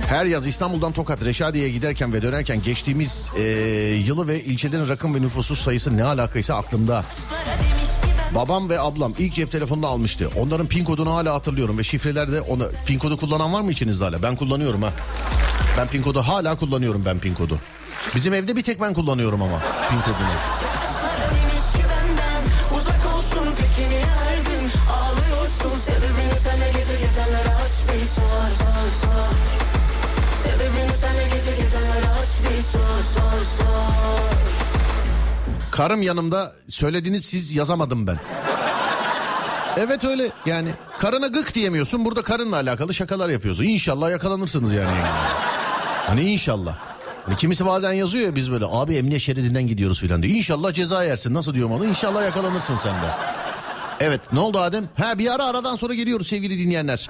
[0.09, 3.43] Her yaz İstanbul'dan Tokat Reşadiye'ye giderken ve dönerken geçtiğimiz eee,
[3.95, 7.03] yılı ve ilçelerin rakım ve nüfusu sayısı ne alakaysa aklımda.
[7.31, 7.84] Ben
[8.35, 10.29] Babam ve ablam ilk cep telefonunu almıştı.
[10.39, 14.03] Onların pin kodunu hala hatırlıyorum ve şifreler de onu pin kodu kullanan var mı içinizde
[14.03, 14.23] hala?
[14.23, 14.93] Ben kullanıyorum ha.
[15.77, 17.59] Ben pin kodu hala kullanıyorum ben pin kodu.
[18.15, 20.27] Bizim evde bir tek ben kullanıyorum ama pin kodunu.
[30.43, 34.34] Sebebini senle gece gezenlere aç bir sor sor sor
[35.75, 38.17] Karım yanımda söylediğiniz siz yazamadım ben.
[39.77, 43.63] Evet öyle yani karına gık diyemiyorsun burada karınla alakalı şakalar yapıyorsun.
[43.63, 44.91] İnşallah yakalanırsınız yani.
[46.07, 46.77] Hani inşallah.
[47.25, 50.35] Hani kimisi bazen yazıyor ya biz böyle abi emniyet şeridinden gidiyoruz filan diyor.
[50.35, 53.07] İnşallah ceza yersin nasıl diyorum onu İnşallah yakalanırsın sen de.
[53.99, 54.89] Evet ne oldu Adem?
[54.97, 57.07] Ha bir ara aradan sonra geliyoruz sevgili dinleyenler.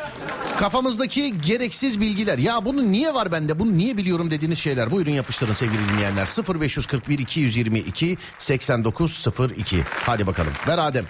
[0.59, 2.37] Kafamızdaki gereksiz bilgiler.
[2.37, 3.59] Ya bunu niye var bende?
[3.59, 4.91] Bunu niye biliyorum dediğiniz şeyler.
[4.91, 6.27] Buyurun yapıştırın sevgili dinleyenler.
[6.59, 9.83] 0541 222 8902.
[10.05, 10.53] Hadi bakalım.
[10.67, 11.05] Ver Adem.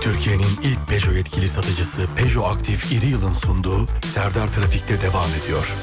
[0.00, 5.74] Türkiye'nin ilk Peugeot yetkili satıcısı Peugeot Aktif İri Yıl'ın sunduğu Serdar Trafik'te devam ediyor.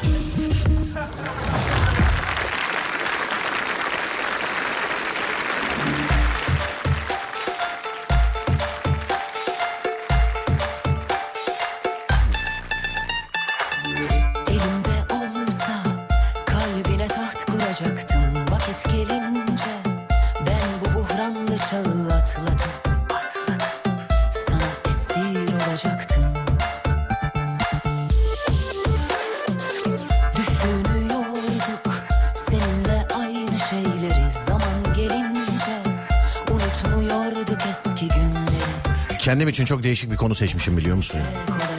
[39.76, 41.20] Çok değişik bir konu seçmişim biliyor musun?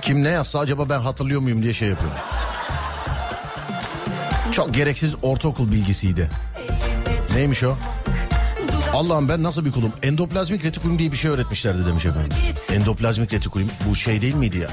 [0.03, 2.19] Kim ne yazsa acaba ben hatırlıyor muyum diye şey yapıyorum.
[4.53, 6.29] Çok gereksiz ortaokul bilgisiydi.
[7.35, 7.77] Neymiş o?
[8.93, 9.93] Allah'ım ben nasıl bir kulum?
[10.03, 12.39] Endoplazmik retikulum diye bir şey öğretmişlerdi demiş efendim.
[12.73, 14.69] Endoplazmik retikulum bu şey değil miydi ya?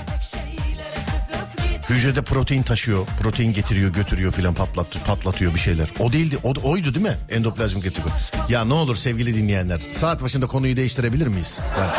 [1.89, 5.87] Hücrede protein taşıyor, protein getiriyor, götürüyor filan patlat, patlatıyor bir şeyler.
[5.99, 7.17] O değildi, o, oydu değil mi?
[7.29, 8.15] Endoplazmik retikulum.
[8.49, 11.59] Ya ne olur sevgili dinleyenler, saat başında konuyu değiştirebilir miyiz?
[11.79, 11.89] Ben,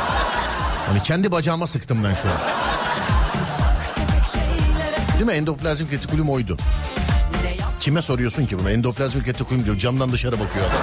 [0.88, 2.34] hani kendi bacağıma sıktım ben şu an.
[5.14, 5.32] Değil mi?
[5.32, 6.56] Endoplazmik retikulum oydu.
[7.80, 8.70] Kime soruyorsun ki bunu?
[8.70, 10.78] Endoplazmik retikulum diyor, camdan dışarı bakıyor adam.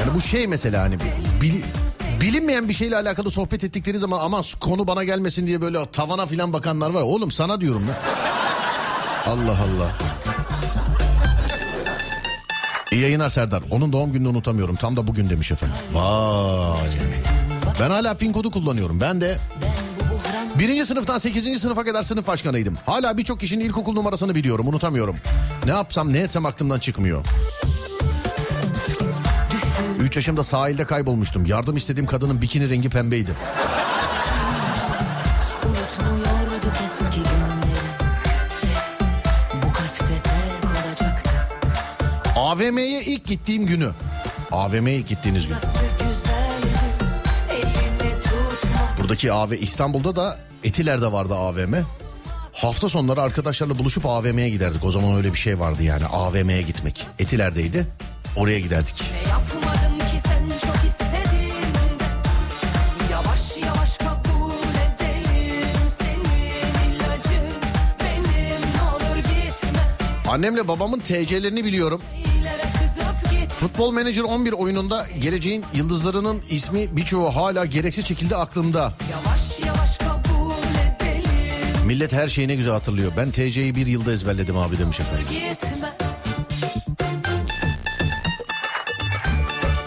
[0.00, 0.96] Yani bu şey mesela hani
[1.42, 1.62] bil-
[2.20, 6.52] bilinmeyen bir şeyle alakalı sohbet ettikleri zaman aman konu bana gelmesin diye böyle tavana filan
[6.52, 7.02] bakanlar var.
[7.02, 7.94] Oğlum sana diyorum lan.
[9.26, 9.90] Allah Allah.
[12.92, 13.62] İyi yayınlar Serdar.
[13.70, 14.76] Onun doğum gününü unutamıyorum.
[14.76, 15.76] Tam da bugün demiş efendim.
[15.92, 16.90] Vay.
[17.80, 19.00] Ben hala pin kodu kullanıyorum.
[19.00, 19.38] Ben de
[20.58, 22.78] birinci sınıftan sekizinci sınıfa kadar sınıf başkanıydım.
[22.86, 24.68] Hala birçok kişinin ilkokul numarasını biliyorum.
[24.68, 25.16] Unutamıyorum.
[25.64, 27.24] Ne yapsam ne etsem aklımdan çıkmıyor.
[30.00, 31.46] 3 yaşımda sahilde kaybolmuştum.
[31.46, 33.30] Yardım istediğim kadının bikini rengi pembeydi.
[42.36, 43.90] AVM'ye ilk gittiğim günü.
[44.52, 45.56] AVM'ye gittiğiniz gün.
[49.10, 51.74] Buradaki AV İstanbul'da da Etiler'de vardı AVM.
[52.52, 54.84] Hafta sonları arkadaşlarla buluşup AVM'ye giderdik.
[54.84, 57.06] O zaman öyle bir şey vardı yani AVM'ye gitmek.
[57.18, 57.86] Etiler'deydi.
[58.36, 59.02] Oraya giderdik.
[63.10, 63.98] Yavaş yavaş
[70.28, 72.02] Annemle babamın TC'lerini biliyorum.
[73.60, 78.94] Futbol Manager 11 oyununda geleceğin yıldızlarının ismi birçoğu hala gereksiz şekilde aklımda.
[79.10, 83.12] Yavaş yavaş kabul edelim Millet her şeyi ne güzel hatırlıyor.
[83.16, 85.26] Ben TC'yi bir yılda ezberledim abi demiş efendim.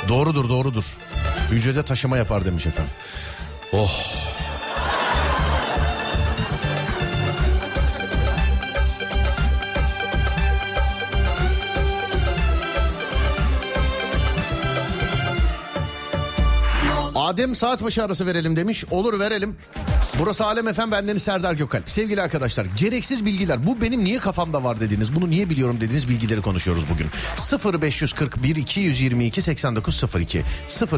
[0.10, 0.98] Doğrudur doğrudur.
[1.52, 2.94] Hücrede taşıma yapar demiş efendim.
[3.74, 4.33] Oh.
[17.34, 18.86] Adem saat başı arası verelim demiş.
[18.92, 19.56] Olur verelim.
[20.20, 21.90] Burası Alem Efem bendeniz Serdar Gökalp.
[21.90, 23.66] Sevgili arkadaşlar gereksiz bilgiler.
[23.66, 27.08] Bu benim niye kafamda var dediğiniz, bunu niye biliyorum dediğiniz bilgileri konuşuyoruz bugün.
[27.82, 30.44] 0541 222 8902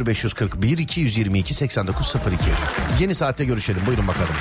[0.05, 2.43] 0541 222 8902
[2.99, 3.81] Yeni saatte görüşelim.
[3.87, 4.35] Buyurun bakalım.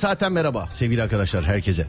[0.00, 1.86] Saatten merhaba sevgili arkadaşlar herkese.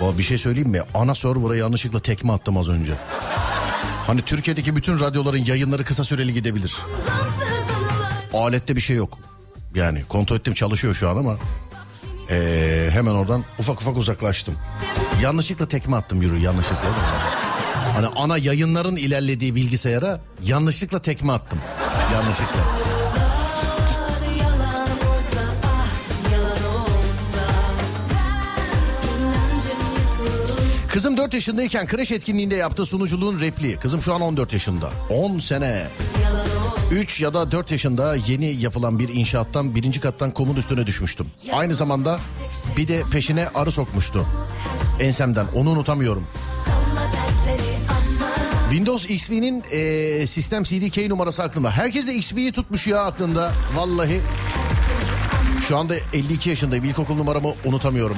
[0.00, 0.82] O bir şey söyleyeyim mi?
[0.94, 2.92] Ana server'a yanlışlıkla tekme attım az önce.
[4.06, 6.76] Hani Türkiye'deki bütün radyoların yayınları kısa süreli gidebilir.
[8.32, 9.18] Alette bir şey yok.
[9.74, 11.36] Yani kontrol ettim çalışıyor şu an ama
[12.30, 14.54] ee, hemen oradan ufak ufak uzaklaştım.
[15.22, 16.88] Yanlışlıkla tekme attım yürü yanlışlıkla.
[17.94, 21.58] Hani ana yayınların ilerlediği bilgisayara yanlışlıkla tekme attım.
[22.12, 22.91] Yanlışlıkla.
[30.92, 33.76] Kızım 4 yaşındayken kreş etkinliğinde yaptığı sunuculuğun repliği.
[33.76, 34.90] Kızım şu an 14 yaşında.
[35.10, 35.86] 10 sene.
[36.92, 41.26] 3 ya da 4 yaşında yeni yapılan bir inşaattan birinci kattan kumun üstüne düşmüştüm.
[41.52, 42.20] Aynı zamanda
[42.76, 44.26] bir de peşine arı sokmuştu.
[45.00, 46.26] Ensemden onu unutamıyorum.
[48.70, 51.70] Windows XP'nin eee, sistem CDK numarası aklımda.
[51.70, 53.52] Herkes de XP'yi tutmuş ya aklında.
[53.76, 54.20] Vallahi.
[55.68, 56.84] Şu anda 52 yaşındayım.
[56.84, 58.16] İlkokul numaramı unutamıyorum.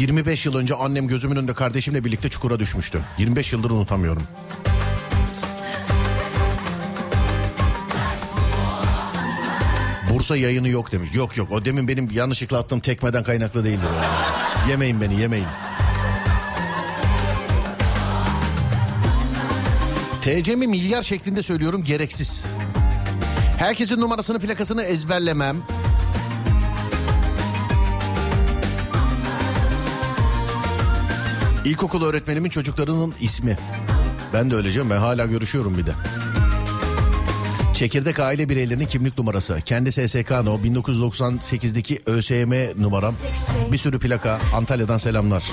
[0.00, 3.00] 25 yıl önce annem gözümün önünde kardeşimle birlikte çukura düşmüştü.
[3.18, 4.22] 25 yıldır unutamıyorum.
[10.10, 11.10] Bursa yayını yok demiş.
[11.14, 13.86] Yok yok o demin benim yanlışlıkla attığım tekmeden kaynaklı değildir.
[13.96, 14.70] yani.
[14.70, 15.46] Yemeyin beni yemeyin.
[20.22, 22.44] TC'mi milyar şeklinde söylüyorum gereksiz.
[23.58, 25.56] Herkesin numarasını plakasını ezberlemem.
[31.64, 33.56] İlkokul öğretmenimin çocuklarının ismi.
[34.32, 35.92] Ben de öyle canım ben hala görüşüyorum bir de.
[37.74, 39.60] Çekirdek aile bireylerinin kimlik numarası.
[39.64, 43.14] Kendi SSK no 1998'deki ÖSYM numaram.
[43.72, 44.38] Bir sürü plaka.
[44.54, 45.44] Antalya'dan selamlar.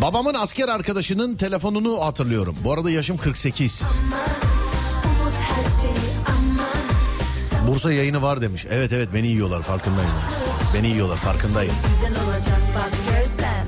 [0.00, 2.56] Babamın asker arkadaşının telefonunu hatırlıyorum.
[2.64, 3.82] Bu arada yaşım 48.
[3.82, 8.66] Umut her şeyi aman Bursa yayını var demiş.
[8.70, 10.10] Evet evet beni yiyorlar farkındayım.
[10.74, 11.74] Beni yiyorlar farkındayım.
[11.94, 13.66] Güzel olacak bak görsen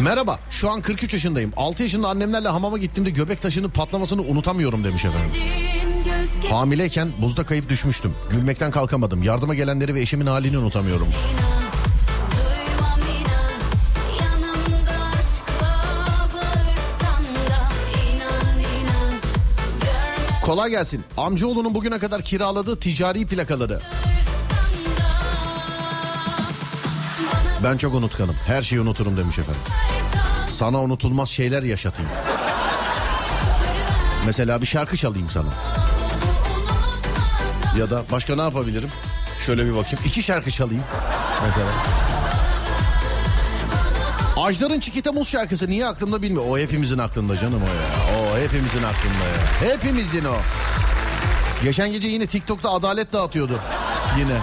[0.00, 1.52] Merhaba şu an 43 yaşındayım.
[1.56, 5.40] 6 yaşında annemlerle hamama gittiğimde göbek taşının patlamasını unutamıyorum demiş efendim.
[6.50, 8.14] Hamileyken buzda kayıp düşmüştüm.
[8.30, 9.22] Gülmekten kalkamadım.
[9.22, 11.08] Yardıma gelenleri ve eşimin halini unutamıyorum.
[20.42, 21.04] Kolay gelsin.
[21.16, 23.80] Amcaoğlunun bugüne kadar kiraladığı ticari plakaları.
[27.64, 28.36] Ben çok unutkanım.
[28.46, 29.62] Her şeyi unuturum demiş efendim.
[30.48, 32.10] Sana unutulmaz şeyler yaşatayım.
[34.26, 35.48] Mesela bir şarkı çalayım sana.
[37.78, 38.90] Ya da başka ne yapabilirim?
[39.46, 39.98] Şöyle bir bakayım.
[40.04, 40.84] İki şarkı çalayım.
[41.46, 41.66] Mesela.
[44.42, 46.50] Ajdar'ın Çikita Muz şarkısı niye aklımda bilmiyorum.
[46.50, 48.18] O hepimizin aklında canım o ya.
[48.20, 49.72] O hepimizin aklında ya.
[49.72, 50.34] Hepimizin o.
[51.64, 53.60] Geçen gece yine TikTok'ta adalet dağıtıyordu.
[54.18, 54.38] Yine.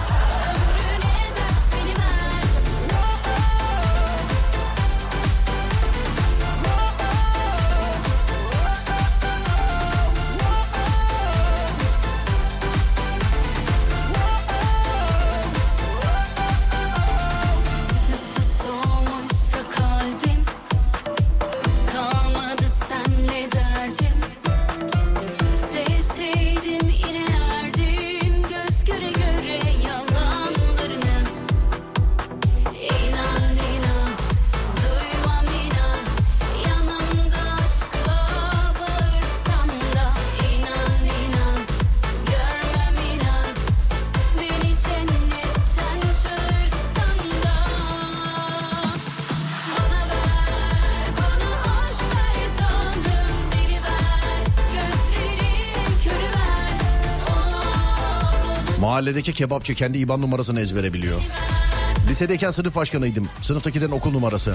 [59.00, 61.20] Mahalledeki kebapçı kendi IBAN numarasını ezbere biliyor.
[62.08, 63.28] Lisedeyken sınıf başkanıydım.
[63.42, 64.54] Sınıftakilerin okul numarası.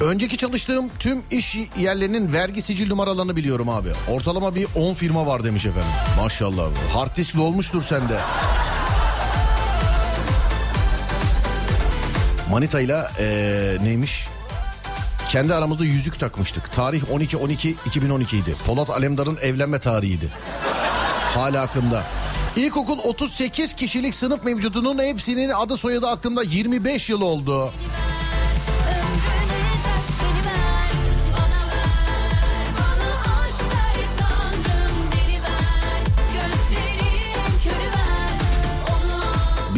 [0.00, 3.88] Önceki çalıştığım tüm iş yerlerinin vergi sicil numaralarını biliyorum abi.
[4.10, 5.90] Ortalama bir 10 firma var demiş efendim.
[6.18, 6.70] Maşallah.
[6.92, 8.20] Hard disk dolmuştur sende.
[12.50, 14.26] Manita'yla eee neymiş?
[15.28, 16.72] Kendi aramızda yüzük takmıştık.
[16.72, 18.54] Tarih 12-12-2012 idi.
[18.66, 20.28] Polat Alemdar'ın evlenme tarihiydi.
[21.34, 22.02] Hala aklımda.
[22.56, 27.72] İlkokul 38 kişilik sınıf mevcudunun hepsinin adı soyadı aklımda 25 yıl oldu.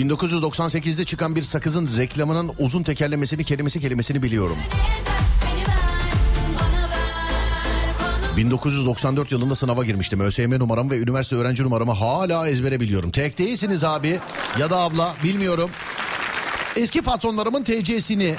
[0.02, 4.56] 1998'de çıkan bir sakızın reklamının uzun tekerlemesini kelimesi kelimesini biliyorum.
[5.44, 5.74] beni ver
[6.60, 10.20] Bana ver Bana 1994 yılında sınava girmiştim.
[10.20, 13.10] ÖSYM numaramı ve üniversite öğrenci numaramı hala ezbere biliyorum.
[13.10, 14.18] Tek değilsiniz abi
[14.58, 15.70] ya da abla bilmiyorum.
[16.76, 18.34] Eski patronlarımın TC'sini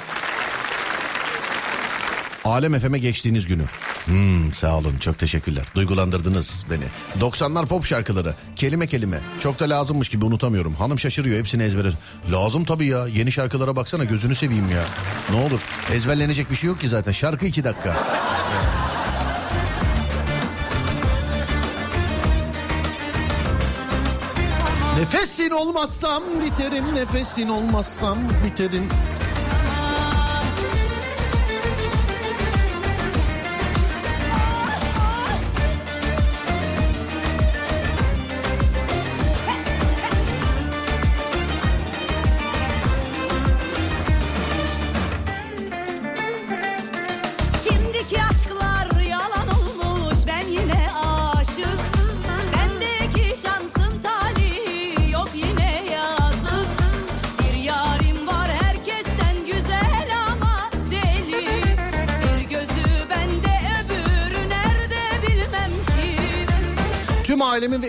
[2.44, 3.62] Alem FM'e geçtiğiniz günü.
[4.06, 5.64] Hmm, sağ olun çok teşekkürler.
[5.74, 6.84] Duygulandırdınız beni.
[7.20, 9.20] 90'lar pop şarkıları kelime kelime.
[9.40, 10.74] Çok da lazımmış gibi unutamıyorum.
[10.74, 11.92] Hanım şaşırıyor hepsini ezbere.
[12.32, 13.06] Lazım tabii ya.
[13.06, 14.84] Yeni şarkılara baksana gözünü seveyim ya.
[15.30, 15.60] Ne olur
[15.92, 17.12] ezberlenecek bir şey yok ki zaten.
[17.12, 17.96] Şarkı iki dakika.
[24.98, 28.88] Nefesin olmazsam biterim, nefesin olmazsam biterim.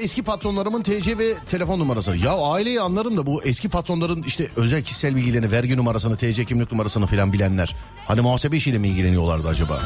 [0.05, 2.15] Eski patronlarımın TC ve telefon numarası.
[2.17, 6.71] Ya aileyi anlarım da bu eski patronların işte özel kişisel bilgilerini, vergi numarasını, TC kimlik
[6.71, 7.75] numarasını falan bilenler.
[8.07, 9.81] Hani muhasebe işiyle mi ilgileniyorlardı acaba?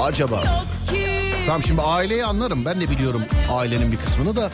[0.00, 0.44] Acaba.
[1.46, 2.64] Tamam şimdi aileyi anlarım.
[2.64, 4.50] Ben de biliyorum ailenin bir kısmını da.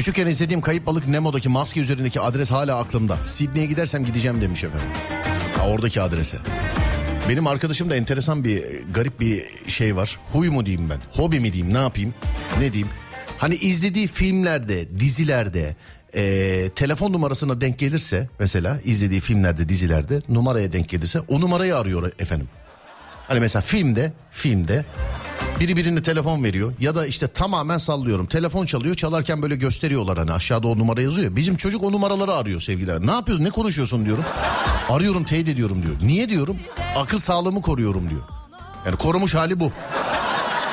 [0.00, 3.16] Küçükken izlediğim kayıp balık Nemo'daki maske üzerindeki adres hala aklımda.
[3.16, 4.88] Sidney'e gidersem gideceğim demiş efendim.
[5.58, 6.36] Ha, oradaki adrese.
[7.28, 10.18] Benim arkadaşımda enteresan bir garip bir şey var.
[10.32, 10.98] Huy mu diyeyim ben?
[11.12, 11.74] Hobi mi diyeyim?
[11.74, 12.14] Ne yapayım?
[12.58, 12.88] Ne diyeyim?
[13.38, 15.76] Hani izlediği filmlerde, dizilerde
[16.14, 22.12] e, telefon numarasına denk gelirse mesela izlediği filmlerde, dizilerde numaraya denk gelirse o numarayı arıyor
[22.18, 22.48] efendim.
[23.28, 24.84] Hani mesela filmde, filmde
[25.60, 28.26] biri birine telefon veriyor ya da işte tamamen sallıyorum.
[28.26, 31.36] Telefon çalıyor çalarken böyle gösteriyorlar hani aşağıda o numara yazıyor.
[31.36, 33.06] Bizim çocuk o numaraları arıyor sevgiler.
[33.06, 34.24] Ne yapıyorsun ne konuşuyorsun diyorum.
[34.88, 35.94] Arıyorum teyit ediyorum diyor.
[36.02, 36.56] Niye diyorum?
[36.96, 38.20] Akıl sağlığımı koruyorum diyor.
[38.86, 39.72] Yani korumuş hali bu.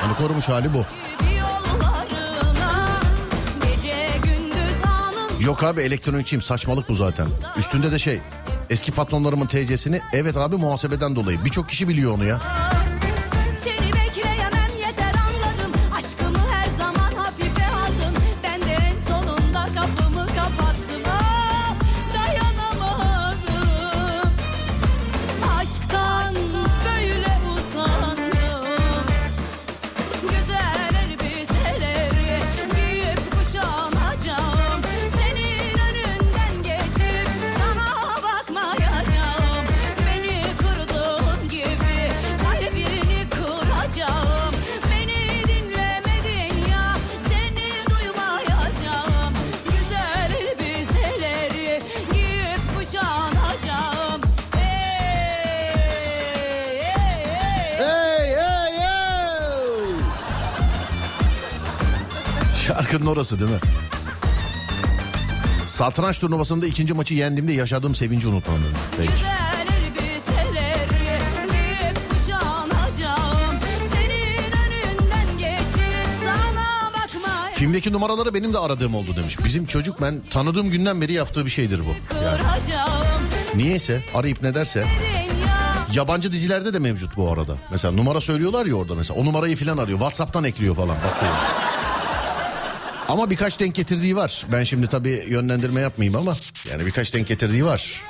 [0.00, 0.84] Hani korumuş hali bu.
[5.40, 7.26] Yok abi elektronikçiyim saçmalık bu zaten.
[7.58, 8.20] Üstünde de şey
[8.70, 11.44] eski patronlarımın TC'sini evet abi muhasebeden dolayı.
[11.44, 12.40] Birçok kişi biliyor onu ya.
[63.28, 63.60] Orası değil mi?
[65.66, 68.56] Satranç turnuvasında ikinci maçı yendiğimde yaşadığım sevinci unutmam.
[68.96, 69.12] Peki.
[77.54, 79.36] Filmdeki numaraları benim de aradığım oldu demiş.
[79.44, 82.14] Bizim çocuk ben tanıdığım günden beri yaptığı bir şeydir bu.
[82.24, 82.40] Yani
[83.54, 84.86] niyeyse arayıp ne derse
[85.94, 87.54] Yabancı dizilerde de mevcut bu arada.
[87.70, 89.20] Mesela numara söylüyorlar ya orada mesela.
[89.20, 89.98] O numarayı filan arıyor.
[89.98, 90.96] Whatsapp'tan ekliyor falan.
[90.96, 91.67] Bakıyor.
[93.08, 94.46] Ama birkaç denk getirdiği var.
[94.52, 96.36] Ben şimdi tabii yönlendirme yapmayayım ama
[96.70, 98.00] yani birkaç denk getirdiği var.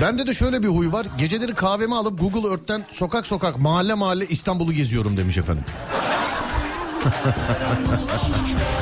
[0.00, 1.06] Bende de şöyle bir huy var.
[1.18, 5.64] Geceleri kahvemi alıp Google Earth'ten sokak sokak mahalle mahalle İstanbul'u geziyorum demiş efendim.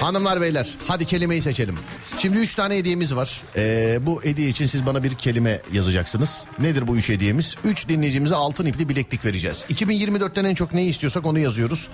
[0.00, 1.74] Hanımlar beyler hadi kelimeyi seçelim.
[2.18, 3.42] Şimdi üç tane hediyemiz var.
[3.56, 6.46] Ee, bu hediye için siz bana bir kelime yazacaksınız.
[6.58, 7.54] Nedir bu üç hediyemiz?
[7.64, 9.64] Üç dinleyicimize altın ipli bileklik vereceğiz.
[9.70, 11.88] 2024'ten en çok neyi istiyorsak onu yazıyoruz.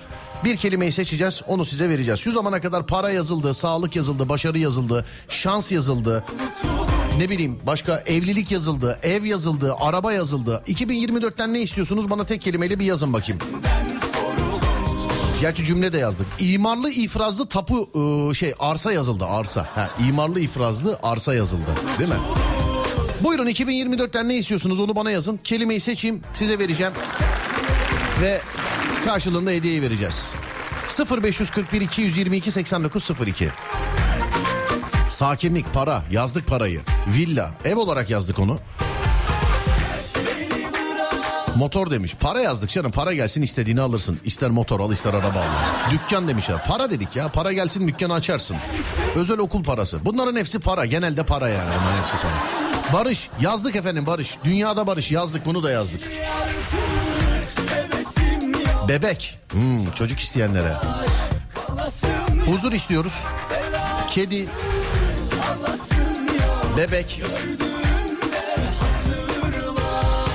[0.44, 2.20] Bir kelimeyi seçeceğiz onu size vereceğiz.
[2.20, 6.24] Şu zamana kadar para yazıldı, sağlık yazıldı, başarı yazıldı, şans yazıldı.
[7.18, 10.62] Ne bileyim başka evlilik yazıldı, ev yazıldı, araba yazıldı.
[10.68, 13.40] 2024'ten ne istiyorsunuz bana tek kelimeyle bir yazın bakayım.
[15.45, 16.26] Gerçi cümle de yazdık.
[16.38, 19.66] İmarlı ifrazlı tapu ıı, şey arsa yazıldı arsa.
[19.74, 22.16] Ha, imarlı ifrazlı arsa yazıldı değil mi?
[23.24, 25.36] Buyurun 2024'ten ne istiyorsunuz onu bana yazın.
[25.36, 26.92] Kelimeyi seçeyim size vereceğim.
[28.20, 28.40] Ve
[29.05, 30.32] karşılığında hediyeyi vereceğiz.
[31.22, 33.49] 0541 222 8902
[35.09, 36.80] Sakinlik, para, yazdık parayı.
[37.16, 38.59] Villa, ev olarak yazdık onu.
[41.57, 42.14] Motor demiş.
[42.20, 42.90] Para yazdık canım.
[42.90, 44.20] Para gelsin istediğini alırsın.
[44.24, 45.90] İster motor al ister araba al.
[45.90, 46.62] Dükkan demiş ya.
[46.62, 47.28] Para dedik ya.
[47.28, 48.57] Para gelsin dükkanı açarsın.
[49.14, 50.05] Özel okul parası.
[50.05, 50.84] Bunların hepsi para.
[50.84, 51.70] Genelde para yani.
[51.80, 52.64] Bunların hepsi para.
[52.92, 53.30] Barış.
[53.40, 54.38] Yazdık efendim barış.
[54.44, 55.46] Dünyada barış yazdık.
[55.46, 56.00] Bunu da yazdık.
[58.88, 59.38] Bebek.
[59.52, 60.72] Hmm, çocuk isteyenlere.
[62.46, 63.20] Huzur istiyoruz.
[64.11, 64.46] Kedi.
[66.76, 67.22] Bebek.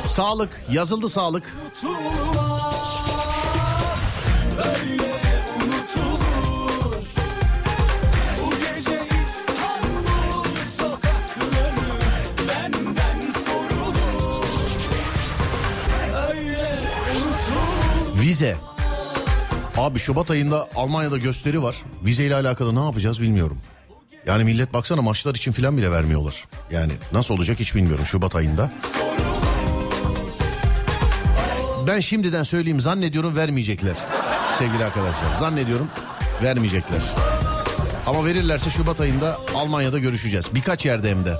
[0.09, 0.61] Sağlık.
[0.71, 1.43] Yazıldı sağlık.
[18.15, 18.55] Vize.
[19.77, 21.75] Abi Şubat ayında Almanya'da gösteri var.
[22.05, 23.57] Vize ile alakalı ne yapacağız bilmiyorum.
[24.25, 26.47] Yani millet baksana maçlar için filan bile vermiyorlar.
[26.71, 28.71] Yani nasıl olacak hiç bilmiyorum Şubat ayında.
[31.89, 33.95] Ben şimdiden söyleyeyim zannediyorum vermeyecekler.
[34.57, 35.87] Sevgili arkadaşlar zannediyorum
[36.43, 37.01] vermeyecekler.
[38.05, 40.55] Ama verirlerse Şubat ayında Almanya'da görüşeceğiz.
[40.55, 41.33] Birkaç yerde hem de.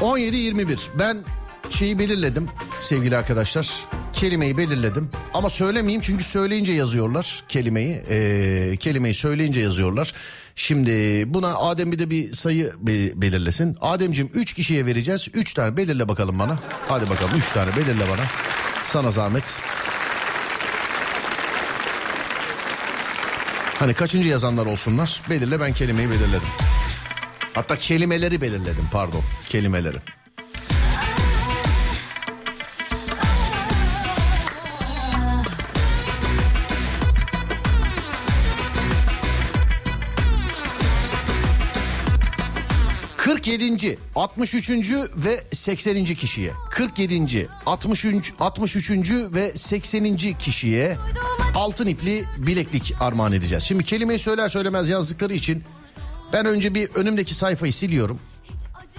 [0.00, 0.78] ...17-21.
[0.98, 1.24] Ben
[1.70, 2.48] şeyi belirledim
[2.80, 3.95] sevgili arkadaşlar.
[4.16, 5.10] Kelimeyi belirledim.
[5.34, 8.02] Ama söylemeyeyim çünkü söyleyince yazıyorlar kelimeyi.
[8.10, 10.12] Ee, kelimeyi söyleyince yazıyorlar.
[10.56, 10.90] Şimdi
[11.34, 13.76] buna Adem bir de bir sayı be- belirlesin.
[13.80, 15.28] Ademciğim 3 kişiye vereceğiz.
[15.34, 16.56] 3 tane belirle bakalım bana.
[16.88, 18.24] Hadi bakalım 3 tane belirle bana.
[18.86, 19.44] Sana zahmet.
[23.78, 25.22] Hani kaçıncı yazanlar olsunlar?
[25.30, 26.48] Belirle ben kelimeyi belirledim.
[27.54, 29.22] Hatta kelimeleri belirledim pardon.
[29.48, 29.98] Kelimeleri.
[43.46, 43.98] ...47.
[44.16, 44.70] 63.
[45.16, 46.04] ve 80.
[46.04, 46.52] kişiye...
[46.70, 47.46] ...47.
[47.66, 48.32] 63.
[48.40, 49.10] 63.
[49.10, 50.16] ve 80.
[50.16, 50.96] kişiye...
[51.54, 53.64] ...altın ipli bileklik armağan edeceğiz.
[53.64, 55.64] Şimdi kelimeyi söyler söylemez yazdıkları için...
[56.32, 58.20] ...ben önce bir önümdeki sayfayı siliyorum.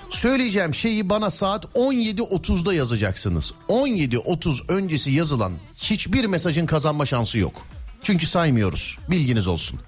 [0.10, 3.54] Söyleyeceğim şeyi bana saat 17.30'da yazacaksınız.
[3.70, 7.54] 17.30 öncesi yazılan hiçbir mesajın kazanma şansı yok.
[8.04, 9.00] Çünkü saymıyoruz.
[9.10, 9.80] Bilginiz olsun.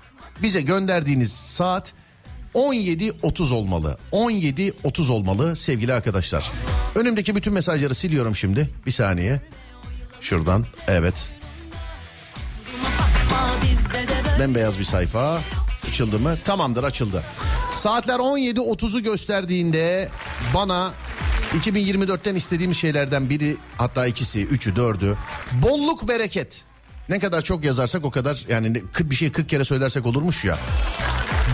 [0.42, 1.94] Bize gönderdiğiniz saat
[2.56, 3.98] 17.30 olmalı.
[4.12, 6.52] 17.30 olmalı sevgili arkadaşlar.
[6.96, 8.70] Önümdeki bütün mesajları siliyorum şimdi.
[8.86, 9.42] Bir saniye.
[10.22, 10.66] Şuradan.
[10.88, 11.34] Evet.
[14.40, 15.42] Bembeyaz bir sayfa.
[15.90, 16.38] Açıldı mı?
[16.46, 17.24] Tamamdır açıldı.
[17.72, 20.10] Saatler 17.30'u gösterdiğinde
[20.54, 20.92] bana
[21.58, 25.18] 2024'ten istediğim şeylerden biri hatta ikisi, üçü, dördü
[25.52, 26.64] bolluk bereket.
[27.10, 30.58] Ne kadar çok yazarsak o kadar yani bir şey 40 kere söylersek olurmuş ya.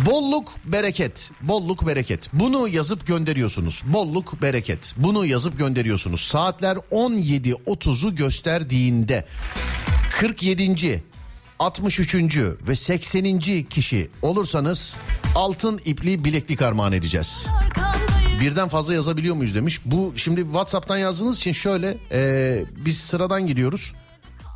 [0.05, 2.29] Bolluk bereket, bolluk bereket.
[2.33, 3.83] Bunu yazıp gönderiyorsunuz.
[3.85, 4.93] Bolluk bereket.
[4.97, 6.21] Bunu yazıp gönderiyorsunuz.
[6.21, 9.25] Saatler 17.30'u gösterdiğinde
[10.19, 11.03] 47.
[11.59, 12.15] 63.
[12.67, 13.39] ve 80.
[13.69, 14.95] kişi olursanız
[15.35, 17.47] altın ipli bileklik armağan edeceğiz.
[18.41, 19.81] Birden fazla yazabiliyor muyuz demiş.
[19.85, 23.93] Bu şimdi WhatsApp'tan yazdığınız için şöyle e, biz sıradan gidiyoruz.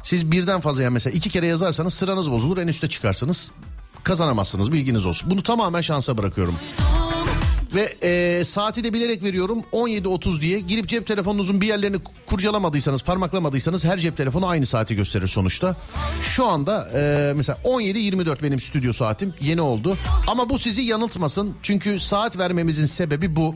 [0.03, 3.51] Siz birden fazla yani mesela iki kere yazarsanız sıranız bozulur en üste çıkarsınız.
[4.03, 5.29] Kazanamazsınız bilginiz olsun.
[5.29, 6.55] Bunu tamamen şansa bırakıyorum.
[7.75, 13.85] Ve e, saati de bilerek veriyorum 17.30 diye girip cep telefonunuzun bir yerlerini kurcalamadıysanız parmaklamadıysanız
[13.85, 15.75] her cep telefonu aynı saati gösterir sonuçta.
[16.21, 19.97] Şu anda e, mesela 17.24 benim stüdyo saatim yeni oldu
[20.27, 23.55] ama bu sizi yanıltmasın çünkü saat vermemizin sebebi bu.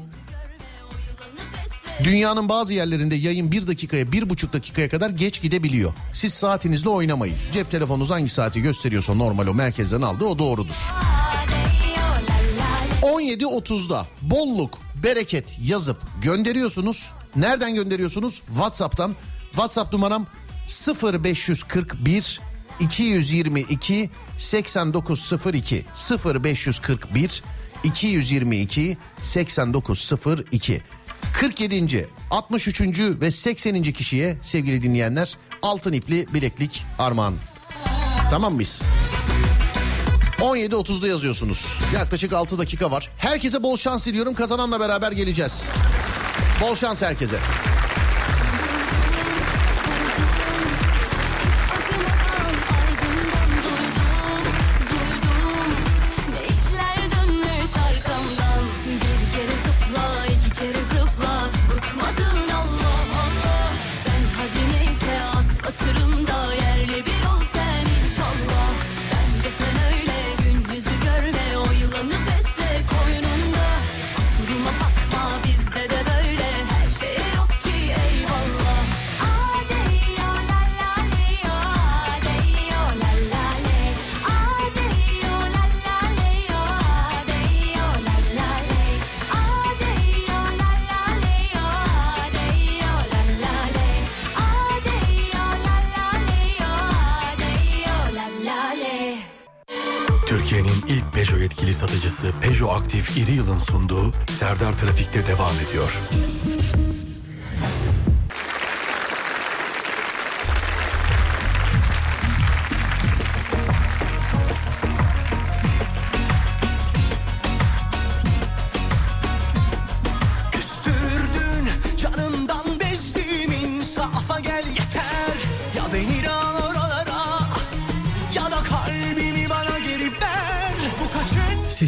[2.03, 5.93] Dünyanın bazı yerlerinde yayın bir dakikaya bir buçuk dakikaya kadar geç gidebiliyor.
[6.13, 7.35] Siz saatinizle oynamayın.
[7.51, 10.75] Cep telefonunuz hangi saati gösteriyorsa normal o merkezden aldı o doğrudur.
[13.01, 17.11] 17.30'da bolluk, bereket yazıp gönderiyorsunuz.
[17.35, 18.41] Nereden gönderiyorsunuz?
[18.47, 19.15] WhatsApp'tan.
[19.51, 20.27] WhatsApp numaram
[21.03, 22.41] 0541
[22.79, 25.85] 222 8902
[26.25, 27.43] 0541
[27.83, 30.81] 222 8902
[31.33, 32.09] 47.
[32.31, 32.81] 63.
[32.99, 33.83] ve 80.
[33.83, 37.33] kişiye sevgili dinleyenler altın ipli bileklik armağan.
[38.29, 38.81] Tamam mıyız?
[40.39, 41.79] 17.30'da yazıyorsunuz.
[41.93, 43.09] Yaklaşık 6 dakika var.
[43.17, 44.33] Herkese bol şans diliyorum.
[44.33, 45.69] Kazananla beraber geleceğiz.
[46.61, 47.37] Bol şans herkese.
[102.03, 105.99] Satıcısı Peugeot Aktif İri Yıl'ın sunduğu Serdar Trafik'te devam ediyor.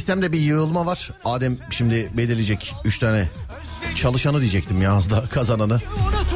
[0.05, 1.11] Sistemde bir yığılma var.
[1.23, 3.29] Adem şimdi belirleyecek 3 tane
[3.95, 5.79] çalışanı diyecektim ya az da kazananı.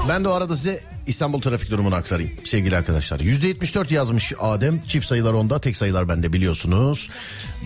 [0.08, 3.20] Ben de o arada size İstanbul trafik durumunu aktarayım sevgili arkadaşlar.
[3.20, 4.82] %74 yazmış Adem.
[4.88, 7.10] Çift sayılar onda tek sayılar bende biliyorsunuz.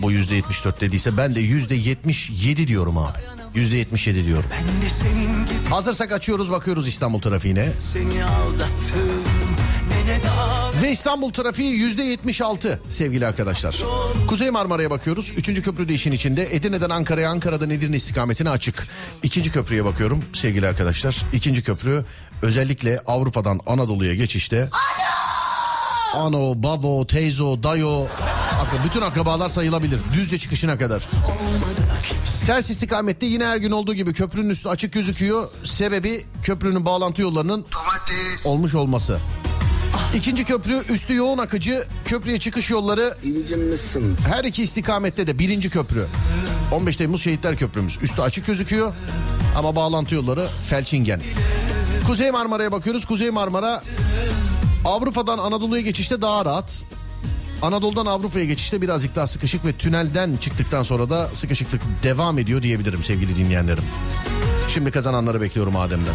[0.02, 3.18] Bu %74 dediyse ben de %77 diyorum abi.
[3.54, 4.50] %77 diyorum.
[5.70, 7.72] Hazırsak açıyoruz bakıyoruz İstanbul trafiğine.
[7.80, 9.43] seni aldattım
[10.82, 13.76] Ve İstanbul trafiği yüzde 76 sevgili arkadaşlar.
[14.28, 15.32] Kuzey Marmara'ya bakıyoruz.
[15.36, 16.56] Üçüncü köprü de işin içinde.
[16.56, 18.88] Edirne'den Ankara'ya, Ankara'dan Edirne istikametine açık.
[19.22, 21.16] İkinci köprüye bakıyorum sevgili arkadaşlar.
[21.32, 22.04] İkinci köprü
[22.42, 24.68] özellikle Avrupa'dan Anadolu'ya geçişte.
[26.14, 28.06] Ano, babo, teyzo, dayo.
[28.84, 29.98] Bütün akrabalar sayılabilir.
[30.14, 31.08] Düzce çıkışına kadar.
[32.46, 35.48] Ters istikamette yine her gün olduğu gibi köprünün üstü açık gözüküyor.
[35.64, 37.64] Sebebi köprünün bağlantı yollarının
[38.44, 39.18] olmuş olması.
[40.14, 43.14] İkinci köprü üstü yoğun akıcı köprüye çıkış yolları
[44.26, 46.06] her iki istikamette de birinci köprü
[46.72, 48.92] 15 Temmuz Şehitler Köprümüz üstü açık gözüküyor
[49.56, 51.20] ama bağlantı yolları Felçingen.
[52.06, 53.04] Kuzey Marmara'ya bakıyoruz.
[53.04, 53.82] Kuzey Marmara
[54.84, 56.84] Avrupa'dan Anadolu'ya geçişte daha rahat.
[57.62, 63.02] Anadolu'dan Avrupa'ya geçişte birazcık daha sıkışık ve tünelden çıktıktan sonra da sıkışıklık devam ediyor diyebilirim
[63.02, 63.84] sevgili dinleyenlerim.
[64.68, 66.14] Şimdi kazananları bekliyorum Adem'den.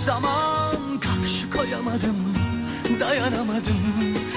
[0.00, 2.16] Zaman karşı koyamadım
[3.00, 3.80] dayanamadım.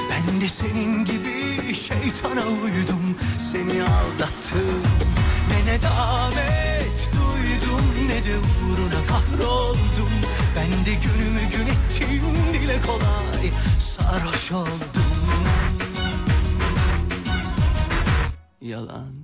[0.10, 3.18] Ben de senin gibi şeytana uydum.
[3.40, 4.84] Seni aldattım
[5.50, 10.14] Ne ne davet duydum ne de uğruna kahroldum.
[10.56, 13.50] Ben de günümü gün ettim dile kolay
[13.80, 15.04] sarhoş oldum.
[18.62, 19.23] Yalan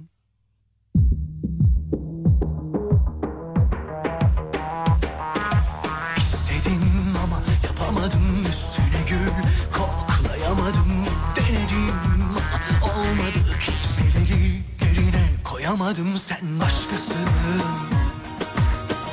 [15.70, 17.16] Anlamadım sen başkasın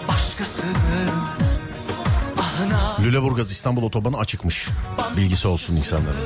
[0.09, 0.77] Başkasın
[2.39, 4.69] Ah Lüleburgaz İstanbul otobanı açıkmış.
[5.17, 6.17] Bilgisi olsun insanların.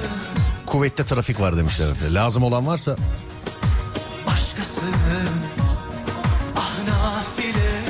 [0.66, 1.90] Kuvvetli trafik var demişler.
[1.90, 2.14] efendim.
[2.14, 2.96] Lazım olan varsa
[4.26, 4.94] başkasın
[6.88, 7.84] nafile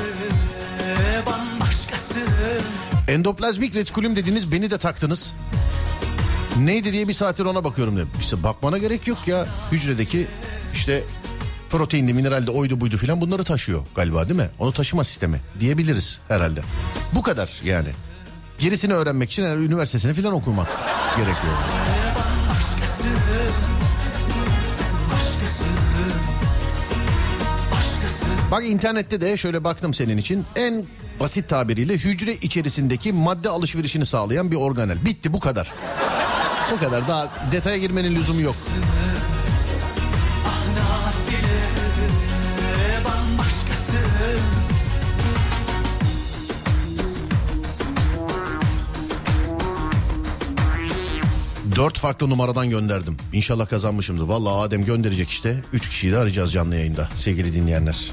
[1.25, 2.63] bambaşkasın
[3.07, 5.33] endoplazmik retikulum dediniz beni de taktınız.
[6.59, 8.11] Neydi diye bir saattir ona bakıyorum dedim.
[8.21, 9.47] İşte bakmana gerek yok ya.
[9.71, 10.27] Hücredeki
[10.73, 11.03] işte
[11.71, 14.49] proteindi, mineraldi, oydu buydu filan bunları taşıyor galiba değil mi?
[14.59, 16.61] Onu taşıma sistemi diyebiliriz herhalde.
[17.15, 17.89] Bu kadar yani.
[18.57, 20.67] Gerisini öğrenmek için yani üniversitesini filan okumak
[21.17, 21.53] gerekiyor.
[28.51, 30.45] Bak internette de şöyle baktım senin için.
[30.55, 30.85] En
[31.19, 35.05] basit tabiriyle hücre içerisindeki madde alışverişini sağlayan bir organel.
[35.05, 35.71] Bitti bu kadar.
[36.71, 38.55] Bu kadar daha detaya girmenin lüzumu yok.
[51.75, 53.17] Dört farklı numaradan gönderdim.
[53.33, 54.23] İnşallah kazanmışımdır.
[54.23, 55.63] Vallahi Adem gönderecek işte.
[55.73, 58.11] Üç kişiyi de arayacağız canlı yayında sevgili dinleyenler.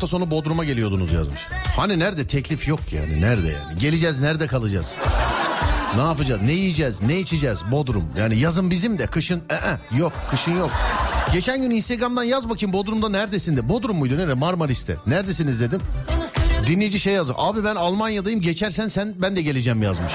[0.00, 1.40] Hafta sonu Bodrum'a geliyordunuz yazmış.
[1.76, 3.78] Hani nerede teklif yok yani nerede yani.
[3.78, 4.96] Geleceğiz nerede kalacağız?
[5.96, 6.42] Ne yapacağız?
[6.42, 7.02] Ne yiyeceğiz?
[7.02, 7.60] Ne içeceğiz?
[7.70, 8.04] Bodrum.
[8.18, 10.70] Yani yazın bizim de kışın ee, yok kışın yok.
[11.32, 13.68] Geçen gün Instagram'dan yaz bakayım Bodrum'da neredesin de.
[13.68, 14.34] Bodrum muydu nere?
[14.34, 14.96] Marmaris'te.
[15.06, 15.80] Neredesiniz dedim.
[16.66, 17.34] Dinleyici şey yazdı.
[17.36, 20.12] Abi ben Almanya'dayım geçersen sen ben de geleceğim yazmış.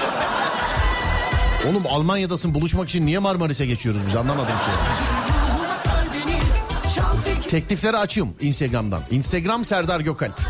[1.68, 4.95] Oğlum Almanya'dasın buluşmak için niye Marmaris'e geçiyoruz biz anlamadım ki.
[7.56, 9.00] Teklifleri açıyorum Instagram'dan.
[9.10, 10.40] Instagram Serdar Gökalp.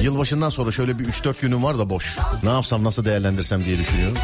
[0.00, 2.18] Yılbaşından sonra şöyle bir 3-4 günüm var da boş.
[2.42, 4.16] Ne yapsam nasıl değerlendirsem diye düşünüyorum.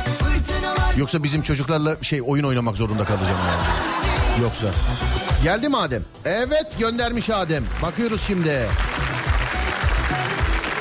[0.97, 4.43] Yoksa bizim çocuklarla şey oyun oynamak zorunda kalacağım yani.
[4.43, 4.67] Yoksa.
[5.43, 6.03] Geldi mi Adem?
[6.25, 7.65] Evet göndermiş Adem.
[7.83, 8.67] Bakıyoruz şimdi.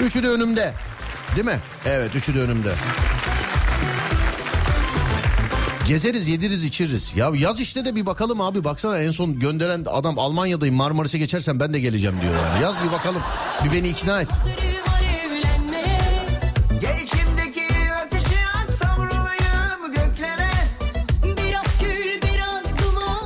[0.01, 0.73] Üçü de önümde.
[1.35, 1.59] Değil mi?
[1.85, 2.71] Evet üçü de önümde.
[5.87, 7.13] Gezeriz, yediriz, içiriz.
[7.15, 8.63] Ya yaz işte de bir bakalım abi.
[8.63, 12.63] Baksana en son gönderen adam Almanya'dayım Marmaris'e geçersen ben de geleceğim diyor yani.
[12.63, 13.21] Yaz bir bakalım.
[13.65, 14.29] Bir beni ikna et.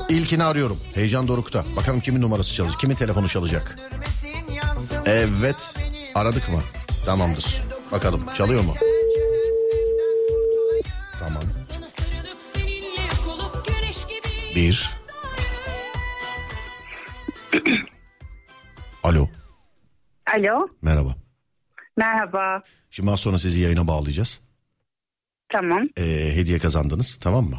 [0.09, 0.77] İlkini arıyorum.
[0.93, 1.63] Heyecan dorukta.
[1.75, 2.79] Bakalım kimin numarası çalacak?
[2.79, 3.75] Kimin telefonu çalacak?
[5.05, 5.75] Evet.
[6.15, 6.59] Aradık mı?
[7.05, 7.61] Tamamdır.
[7.91, 8.73] Bakalım çalıyor mu?
[14.59, 14.89] Bir.
[19.03, 19.29] Alo.
[20.37, 21.15] Alo, Merhaba.
[21.97, 22.61] merhaba.
[22.91, 24.41] Şimdi az sonra sizi yayına bağlayacağız.
[25.53, 27.57] Tamam, Ee, hediye kazandınız tamam mı?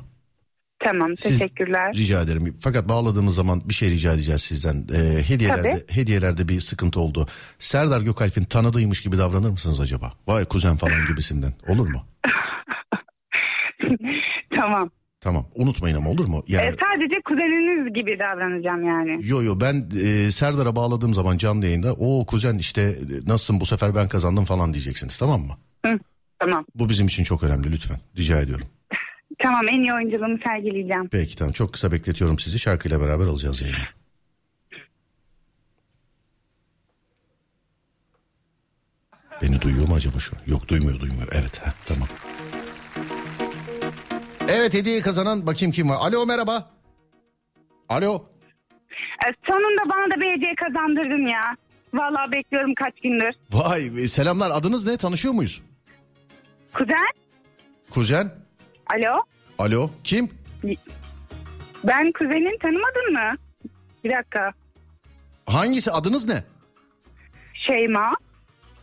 [0.84, 1.16] tamam.
[1.16, 1.94] Siz- Teşekkürler.
[1.94, 2.56] Rica ederim.
[2.60, 4.86] Fakat bağladığımız zaman bir şey rica edeceğiz sizden.
[4.94, 7.26] Ee, hediyelerde, hediyelerde bir sıkıntı oldu.
[7.58, 10.12] Serdar Gökalp'in tanıdığıymış gibi davranır mısınız acaba?
[10.26, 11.52] Vay kuzen falan gibisinden.
[11.68, 12.06] Olur mu?
[14.56, 14.90] tamam.
[15.20, 15.46] Tamam.
[15.54, 16.44] Unutmayın ama olur mu?
[16.48, 16.66] Yani...
[16.66, 19.18] Ee, sadece kuzeniniz gibi davranacağım yani.
[19.28, 23.66] Yo yo ben e, Serdar'a bağladığım zaman canlı yayında o kuzen işte e, nasılsın bu
[23.66, 25.56] sefer ben kazandım falan diyeceksiniz tamam mı?
[25.86, 25.98] Hı,
[26.38, 26.64] tamam.
[26.74, 28.66] Bu bizim için çok önemli lütfen rica ediyorum.
[29.42, 31.08] Tamam, en iyi oyunculuğumu sergileyeceğim.
[31.08, 33.78] Peki tamam çok kısa bekletiyorum sizi şarkıyla beraber alacağız yayını.
[39.42, 40.36] Beni duyuyor mu acaba şu?
[40.46, 42.08] Yok duymuyor duymuyor evet heh, tamam.
[44.52, 45.96] Evet hediye kazanan bakayım kim var.
[46.00, 46.70] Alo merhaba.
[47.88, 48.24] Alo.
[49.26, 51.40] Ee, sonunda bana da bir hediye kazandırdın ya.
[51.94, 53.34] Vallahi bekliyorum kaç gündür.
[53.52, 55.62] Vay e, selamlar adınız ne tanışıyor muyuz?
[56.74, 57.06] Kuzen?
[57.90, 58.30] Kuzen.
[58.86, 59.22] Alo?
[59.58, 60.30] Alo kim?
[61.84, 63.36] Ben kuzenin tanımadın mı?
[64.04, 64.52] Bir dakika.
[65.46, 66.44] Hangisi adınız ne?
[67.66, 68.16] Şeyma.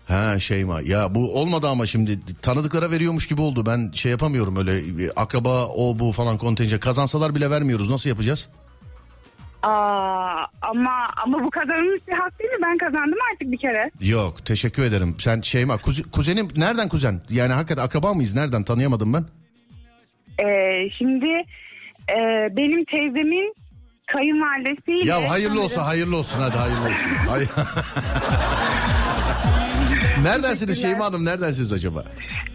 [0.08, 3.66] Ha Şeyma ya bu olmadı ama şimdi tanıdıklara veriyormuş gibi oldu.
[3.66, 4.82] Ben şey yapamıyorum öyle
[5.16, 8.50] akraba o bu falan kontenjan kazansalar bile vermiyoruz nasıl yapacağız?
[9.64, 10.92] Aa, ama
[11.26, 12.58] ama bu kazanılmış bir hak değil mi?
[12.64, 13.92] Ben kazandım artık bir kere.
[14.02, 15.16] Yok teşekkür ederim.
[15.20, 17.22] Sen Şeyma kuzi- kuzenim nereden kuzen?
[17.30, 18.36] Yani hakikaten akraba mıyız?
[18.36, 19.26] Nereden tanıyamadım ben.
[20.48, 21.28] Ee, şimdi
[22.10, 22.18] e,
[22.58, 23.54] benim teyzemin
[24.14, 25.10] kayınvalidesiyle...
[25.10, 27.28] Ya hayırlı olsun hayırlı olsun hadi hayırlı olsun.
[27.28, 27.48] Hay-
[30.28, 32.06] Neredensiniz Şeyma Hanım neredensiniz acaba?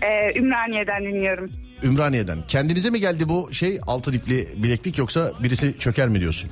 [0.03, 1.51] Ee, Ümraniye'den dinliyorum.
[1.83, 2.39] Ümraniye'den.
[2.49, 6.51] Kendinize mi geldi bu şey altı dipli bileklik yoksa birisi çöker mi diyorsun?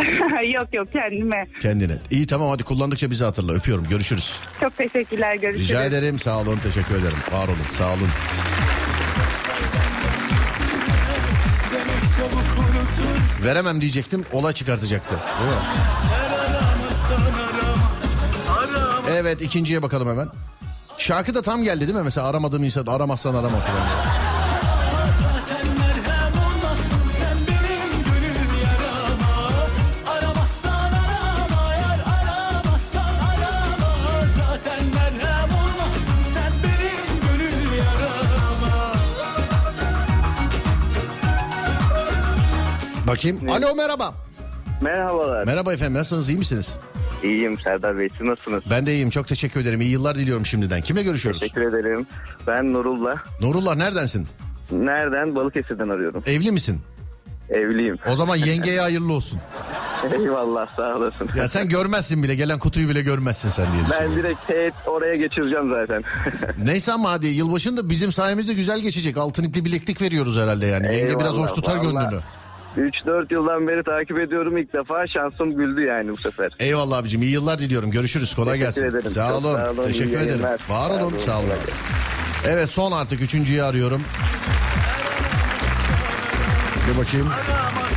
[0.54, 1.46] yok yok kendime.
[1.62, 1.98] Kendine.
[2.10, 3.52] İyi tamam hadi kullandıkça bizi hatırla.
[3.52, 4.36] Öpüyorum görüşürüz.
[4.60, 5.34] Çok teşekkürler.
[5.36, 5.68] Görüşürüz.
[5.68, 7.18] Rica ederim sağ olun teşekkür ederim.
[7.32, 8.08] Var olun sağ olun.
[13.44, 15.14] Veremem diyecektim olay çıkartacaktı.
[15.14, 16.39] Değil mi?
[19.20, 20.28] Evet ikinciye bakalım hemen.
[20.98, 22.04] Şarkı da tam geldi değil mi?
[22.04, 23.86] Mesela aramadığım insan aramazsan arama falan.
[43.06, 43.50] Bakayım.
[43.50, 44.14] Alo merhaba.
[44.80, 45.46] Merhabalar.
[45.46, 46.78] Merhaba efendim nasılsınız iyi misiniz?
[47.22, 48.08] İyiyim Serdar Bey.
[48.18, 48.62] Siz nasılsınız?
[48.70, 49.80] Ben de iyiyim çok teşekkür ederim.
[49.80, 50.80] İyi yıllar diliyorum şimdiden.
[50.80, 51.40] Kimle görüşüyoruz?
[51.40, 52.06] Teşekkür ederim.
[52.46, 53.16] Ben Nurullah.
[53.42, 54.26] Nurullah neredensin?
[54.72, 55.34] Nereden?
[55.34, 56.22] Balıkesir'den arıyorum.
[56.26, 56.80] Evli misin?
[57.50, 57.98] Evliyim.
[58.10, 59.40] O zaman yengeye hayırlı olsun.
[60.14, 61.28] Eyvallah sağ olasın.
[61.36, 65.70] Ya sen görmezsin bile gelen kutuyu bile görmezsin sen diye ben direkt teğet oraya geçireceğim
[65.70, 66.02] zaten.
[66.64, 69.16] Neyse ama hadi yılbaşında bizim sayemizde güzel geçecek.
[69.16, 70.86] Altın ipli bileklik veriyoruz herhalde yani.
[70.96, 72.08] Yenge biraz hoş tutar vallahi.
[72.08, 72.20] gönlünü.
[72.76, 75.06] 3-4 yıldan beri takip ediyorum ilk defa.
[75.06, 76.52] Şansım güldü yani bu sefer.
[76.58, 77.90] Eyvallah abicim iyi yıllar diliyorum.
[77.90, 78.96] Görüşürüz kolay Teşekkür gelsin.
[78.96, 79.10] ederim.
[79.10, 79.56] Sağ olun.
[79.56, 80.26] sağ olun, Teşekkür ederim.
[80.28, 80.60] yayınlar.
[80.68, 81.48] Var olun sağ olun.
[82.46, 84.02] Evet son artık üçüncüyü arıyorum.
[86.92, 87.28] Bir bakayım.
[87.28, 87.89] Aramazsan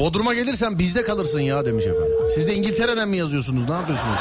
[0.00, 2.12] Bodrum'a gelirsen bizde kalırsın ya demiş efendim.
[2.34, 3.68] Siz de İngiltere'den mi yazıyorsunuz?
[3.68, 4.18] Ne yapıyorsunuz?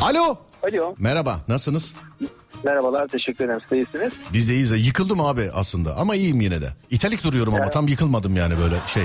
[0.00, 0.36] Alo.
[0.62, 0.94] Alo.
[0.98, 1.40] Merhaba.
[1.48, 1.96] Nasılsınız?
[2.64, 3.60] Merhabalar teşekkür ederim.
[3.60, 4.12] Siz de iyisiniz.
[4.32, 4.86] Biz de iyiyiz.
[4.86, 6.72] Yıkıldım abi aslında ama iyiyim yine de.
[6.90, 9.04] İtalik duruyorum ama tam yıkılmadım yani böyle şey.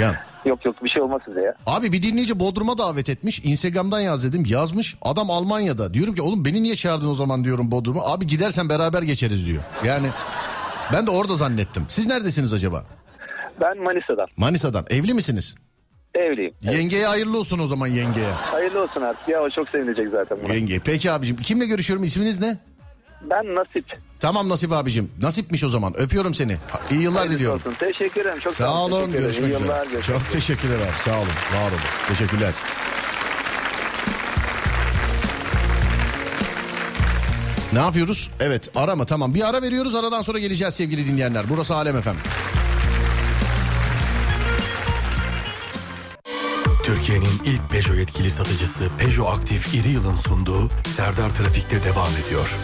[0.00, 0.16] Yani.
[0.44, 1.54] Yok yok bir şey olmaz size ya.
[1.66, 3.40] Abi bir dinleyici Bodrum'a davet etmiş.
[3.44, 4.44] Instagram'dan yaz dedim.
[4.46, 4.96] Yazmış.
[5.02, 5.94] Adam Almanya'da.
[5.94, 8.02] Diyorum ki oğlum beni niye çağırdın o zaman diyorum Bodrum'a.
[8.02, 9.62] Abi gidersen beraber geçeriz diyor.
[9.84, 10.06] Yani
[10.92, 11.86] ben de orada zannettim.
[11.88, 12.84] Siz neredesiniz acaba?
[13.60, 14.26] Ben Manisa'dan.
[14.36, 14.86] Manisa'dan.
[14.90, 15.54] Evli misiniz?
[16.14, 16.54] Evliyim.
[16.62, 18.30] Yengeye hayırlı olsun o zaman yengeye.
[18.30, 20.54] Hayırlı olsun artık ya o çok sevinecek zaten buna.
[20.54, 20.78] Yenge.
[20.78, 21.36] Peki abicim.
[21.36, 22.04] Kimle görüşüyorum?
[22.04, 22.58] İsminiz ne?
[23.30, 23.84] Ben Nasip.
[24.20, 25.10] Tamam Nasip abicim.
[25.22, 25.94] Nasipmiş o zaman.
[26.00, 26.56] Öpüyorum seni.
[26.90, 27.58] İyi yıllar Hayırlısı diliyorum.
[27.60, 27.74] olsun.
[27.78, 28.38] Teşekkür ederim.
[28.40, 28.90] Çok Sağ olun.
[29.12, 29.22] Teşekkür ederim.
[29.22, 29.60] Görüşmek
[29.90, 30.02] üzere.
[30.02, 31.02] Çok teşekkürler abi.
[31.04, 31.28] Sağ olun.
[31.54, 31.80] Var olun.
[32.08, 32.52] Teşekkürler.
[37.76, 38.30] Ne yapıyoruz?
[38.40, 39.34] Evet arama tamam.
[39.34, 39.94] Bir ara veriyoruz.
[39.94, 41.44] Aradan sonra geleceğiz sevgili dinleyenler.
[41.48, 42.16] Burası Alem Efem.
[46.84, 52.56] Türkiye'nin ilk Peugeot yetkili satıcısı Peugeot Aktif İri Yıl'ın sunduğu Serdar Trafik'te devam ediyor.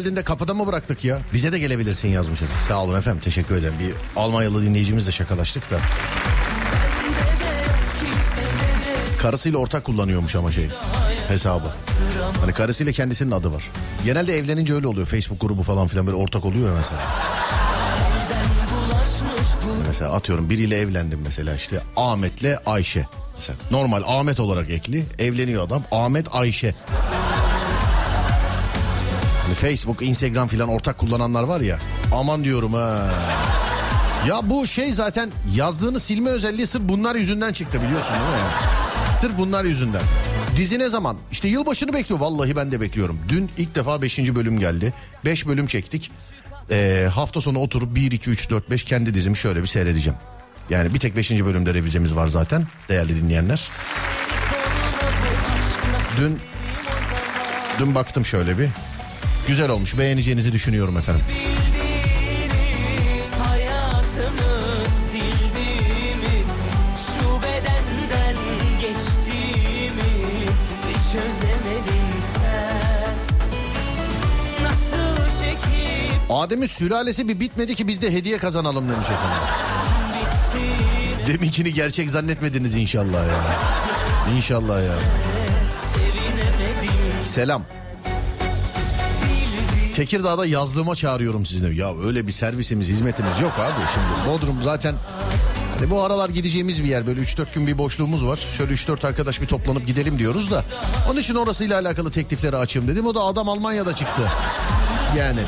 [0.00, 1.18] Geldiğinde kapıda mı bıraktık ya?
[1.34, 2.40] Bize de gelebilirsin yazmış.
[2.68, 3.74] Sağ olun efendim teşekkür ederim.
[3.80, 5.76] Bir Almanyalı dinleyicimizle şakalaştık da.
[9.18, 10.68] Karısıyla ortak kullanıyormuş ama şey
[11.28, 11.68] hesabı.
[12.40, 13.70] Hani karısıyla kendisinin adı var.
[14.04, 15.06] Genelde evlenince öyle oluyor.
[15.06, 17.00] Facebook grubu falan filan böyle ortak oluyor ya mesela.
[19.86, 23.06] Mesela atıyorum biriyle evlendim mesela işte Ahmet'le Ayşe.
[23.36, 25.04] Mesela normal Ahmet olarak ekli.
[25.18, 26.74] Evleniyor adam Ahmet Ayşe.
[29.60, 31.78] Facebook, Instagram filan ortak kullananlar var ya.
[32.12, 33.10] Aman diyorum ha.
[34.28, 38.50] Ya bu şey zaten yazdığını silme özelliği sırf bunlar yüzünden çıktı biliyorsun değil mi?
[39.12, 40.02] Sırf bunlar yüzünden.
[40.56, 41.16] Dizi ne zaman?
[41.32, 42.20] İşte yılbaşını bekliyor.
[42.20, 43.18] Vallahi ben de bekliyorum.
[43.28, 44.18] Dün ilk defa 5.
[44.18, 44.94] bölüm geldi.
[45.24, 46.10] 5 bölüm çektik.
[46.70, 50.18] Ee, hafta sonu oturup 1, 2, 3, 4, 5 kendi dizimi şöyle bir seyredeceğim.
[50.70, 51.30] Yani bir tek 5.
[51.30, 53.70] bölümde revizemiz var zaten değerli dinleyenler.
[56.18, 56.38] Dün
[57.78, 58.68] dün baktım şöyle bir.
[59.48, 59.98] Güzel olmuş.
[59.98, 61.24] Beğeneceğinizi düşünüyorum efendim.
[76.30, 79.38] Adem'in sülalesi bir bitmedi ki biz de hediye kazanalım demiş efendim.
[81.26, 83.40] Deminkini gerçek zannetmediniz inşallah ya.
[84.36, 84.98] İnşallah ya.
[87.22, 87.79] Selam.
[89.94, 91.74] Tekirdağ'da yazlığıma çağırıyorum sizi.
[91.74, 93.80] Ya öyle bir servisimiz, hizmetimiz yok abi.
[93.94, 94.94] Şimdi Bodrum zaten
[95.78, 97.06] hani bu aralar gideceğimiz bir yer.
[97.06, 98.40] Böyle 3-4 gün bir boşluğumuz var.
[98.58, 100.64] Şöyle 3-4 arkadaş bir toplanıp gidelim diyoruz da.
[101.10, 103.06] Onun için orasıyla alakalı teklifleri açayım dedim.
[103.06, 104.22] O da adam Almanya'da çıktı.
[105.18, 105.40] Yani.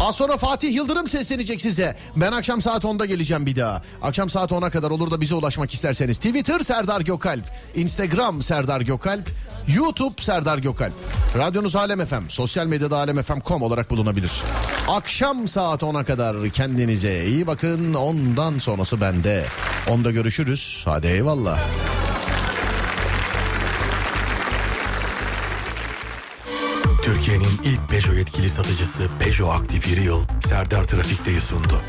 [0.00, 1.96] Az sonra Fatih Yıldırım seslenecek size.
[2.16, 3.82] Ben akşam saat 10'da geleceğim bir daha.
[4.02, 6.16] Akşam saat 10'a kadar olur da bize ulaşmak isterseniz.
[6.16, 7.44] Twitter Serdar Gökalp.
[7.74, 9.28] Instagram Serdar Gökalp.
[9.68, 10.92] YouTube Serdar Gökalp.
[11.38, 12.28] Radyonuz Alem FM.
[12.28, 14.32] Sosyal medyada alemfm.com olarak bulunabilir.
[14.88, 17.94] Akşam saat 10'a kadar kendinize iyi bakın.
[17.94, 19.44] Ondan sonrası bende.
[19.88, 20.82] Onda görüşürüz.
[20.84, 21.58] Hadi eyvallah.
[27.02, 31.80] Türkiye'nin ilk Peugeot yetkili satıcısı Peugeot Aktif Yıl Serdar Trafik'teyi sundu.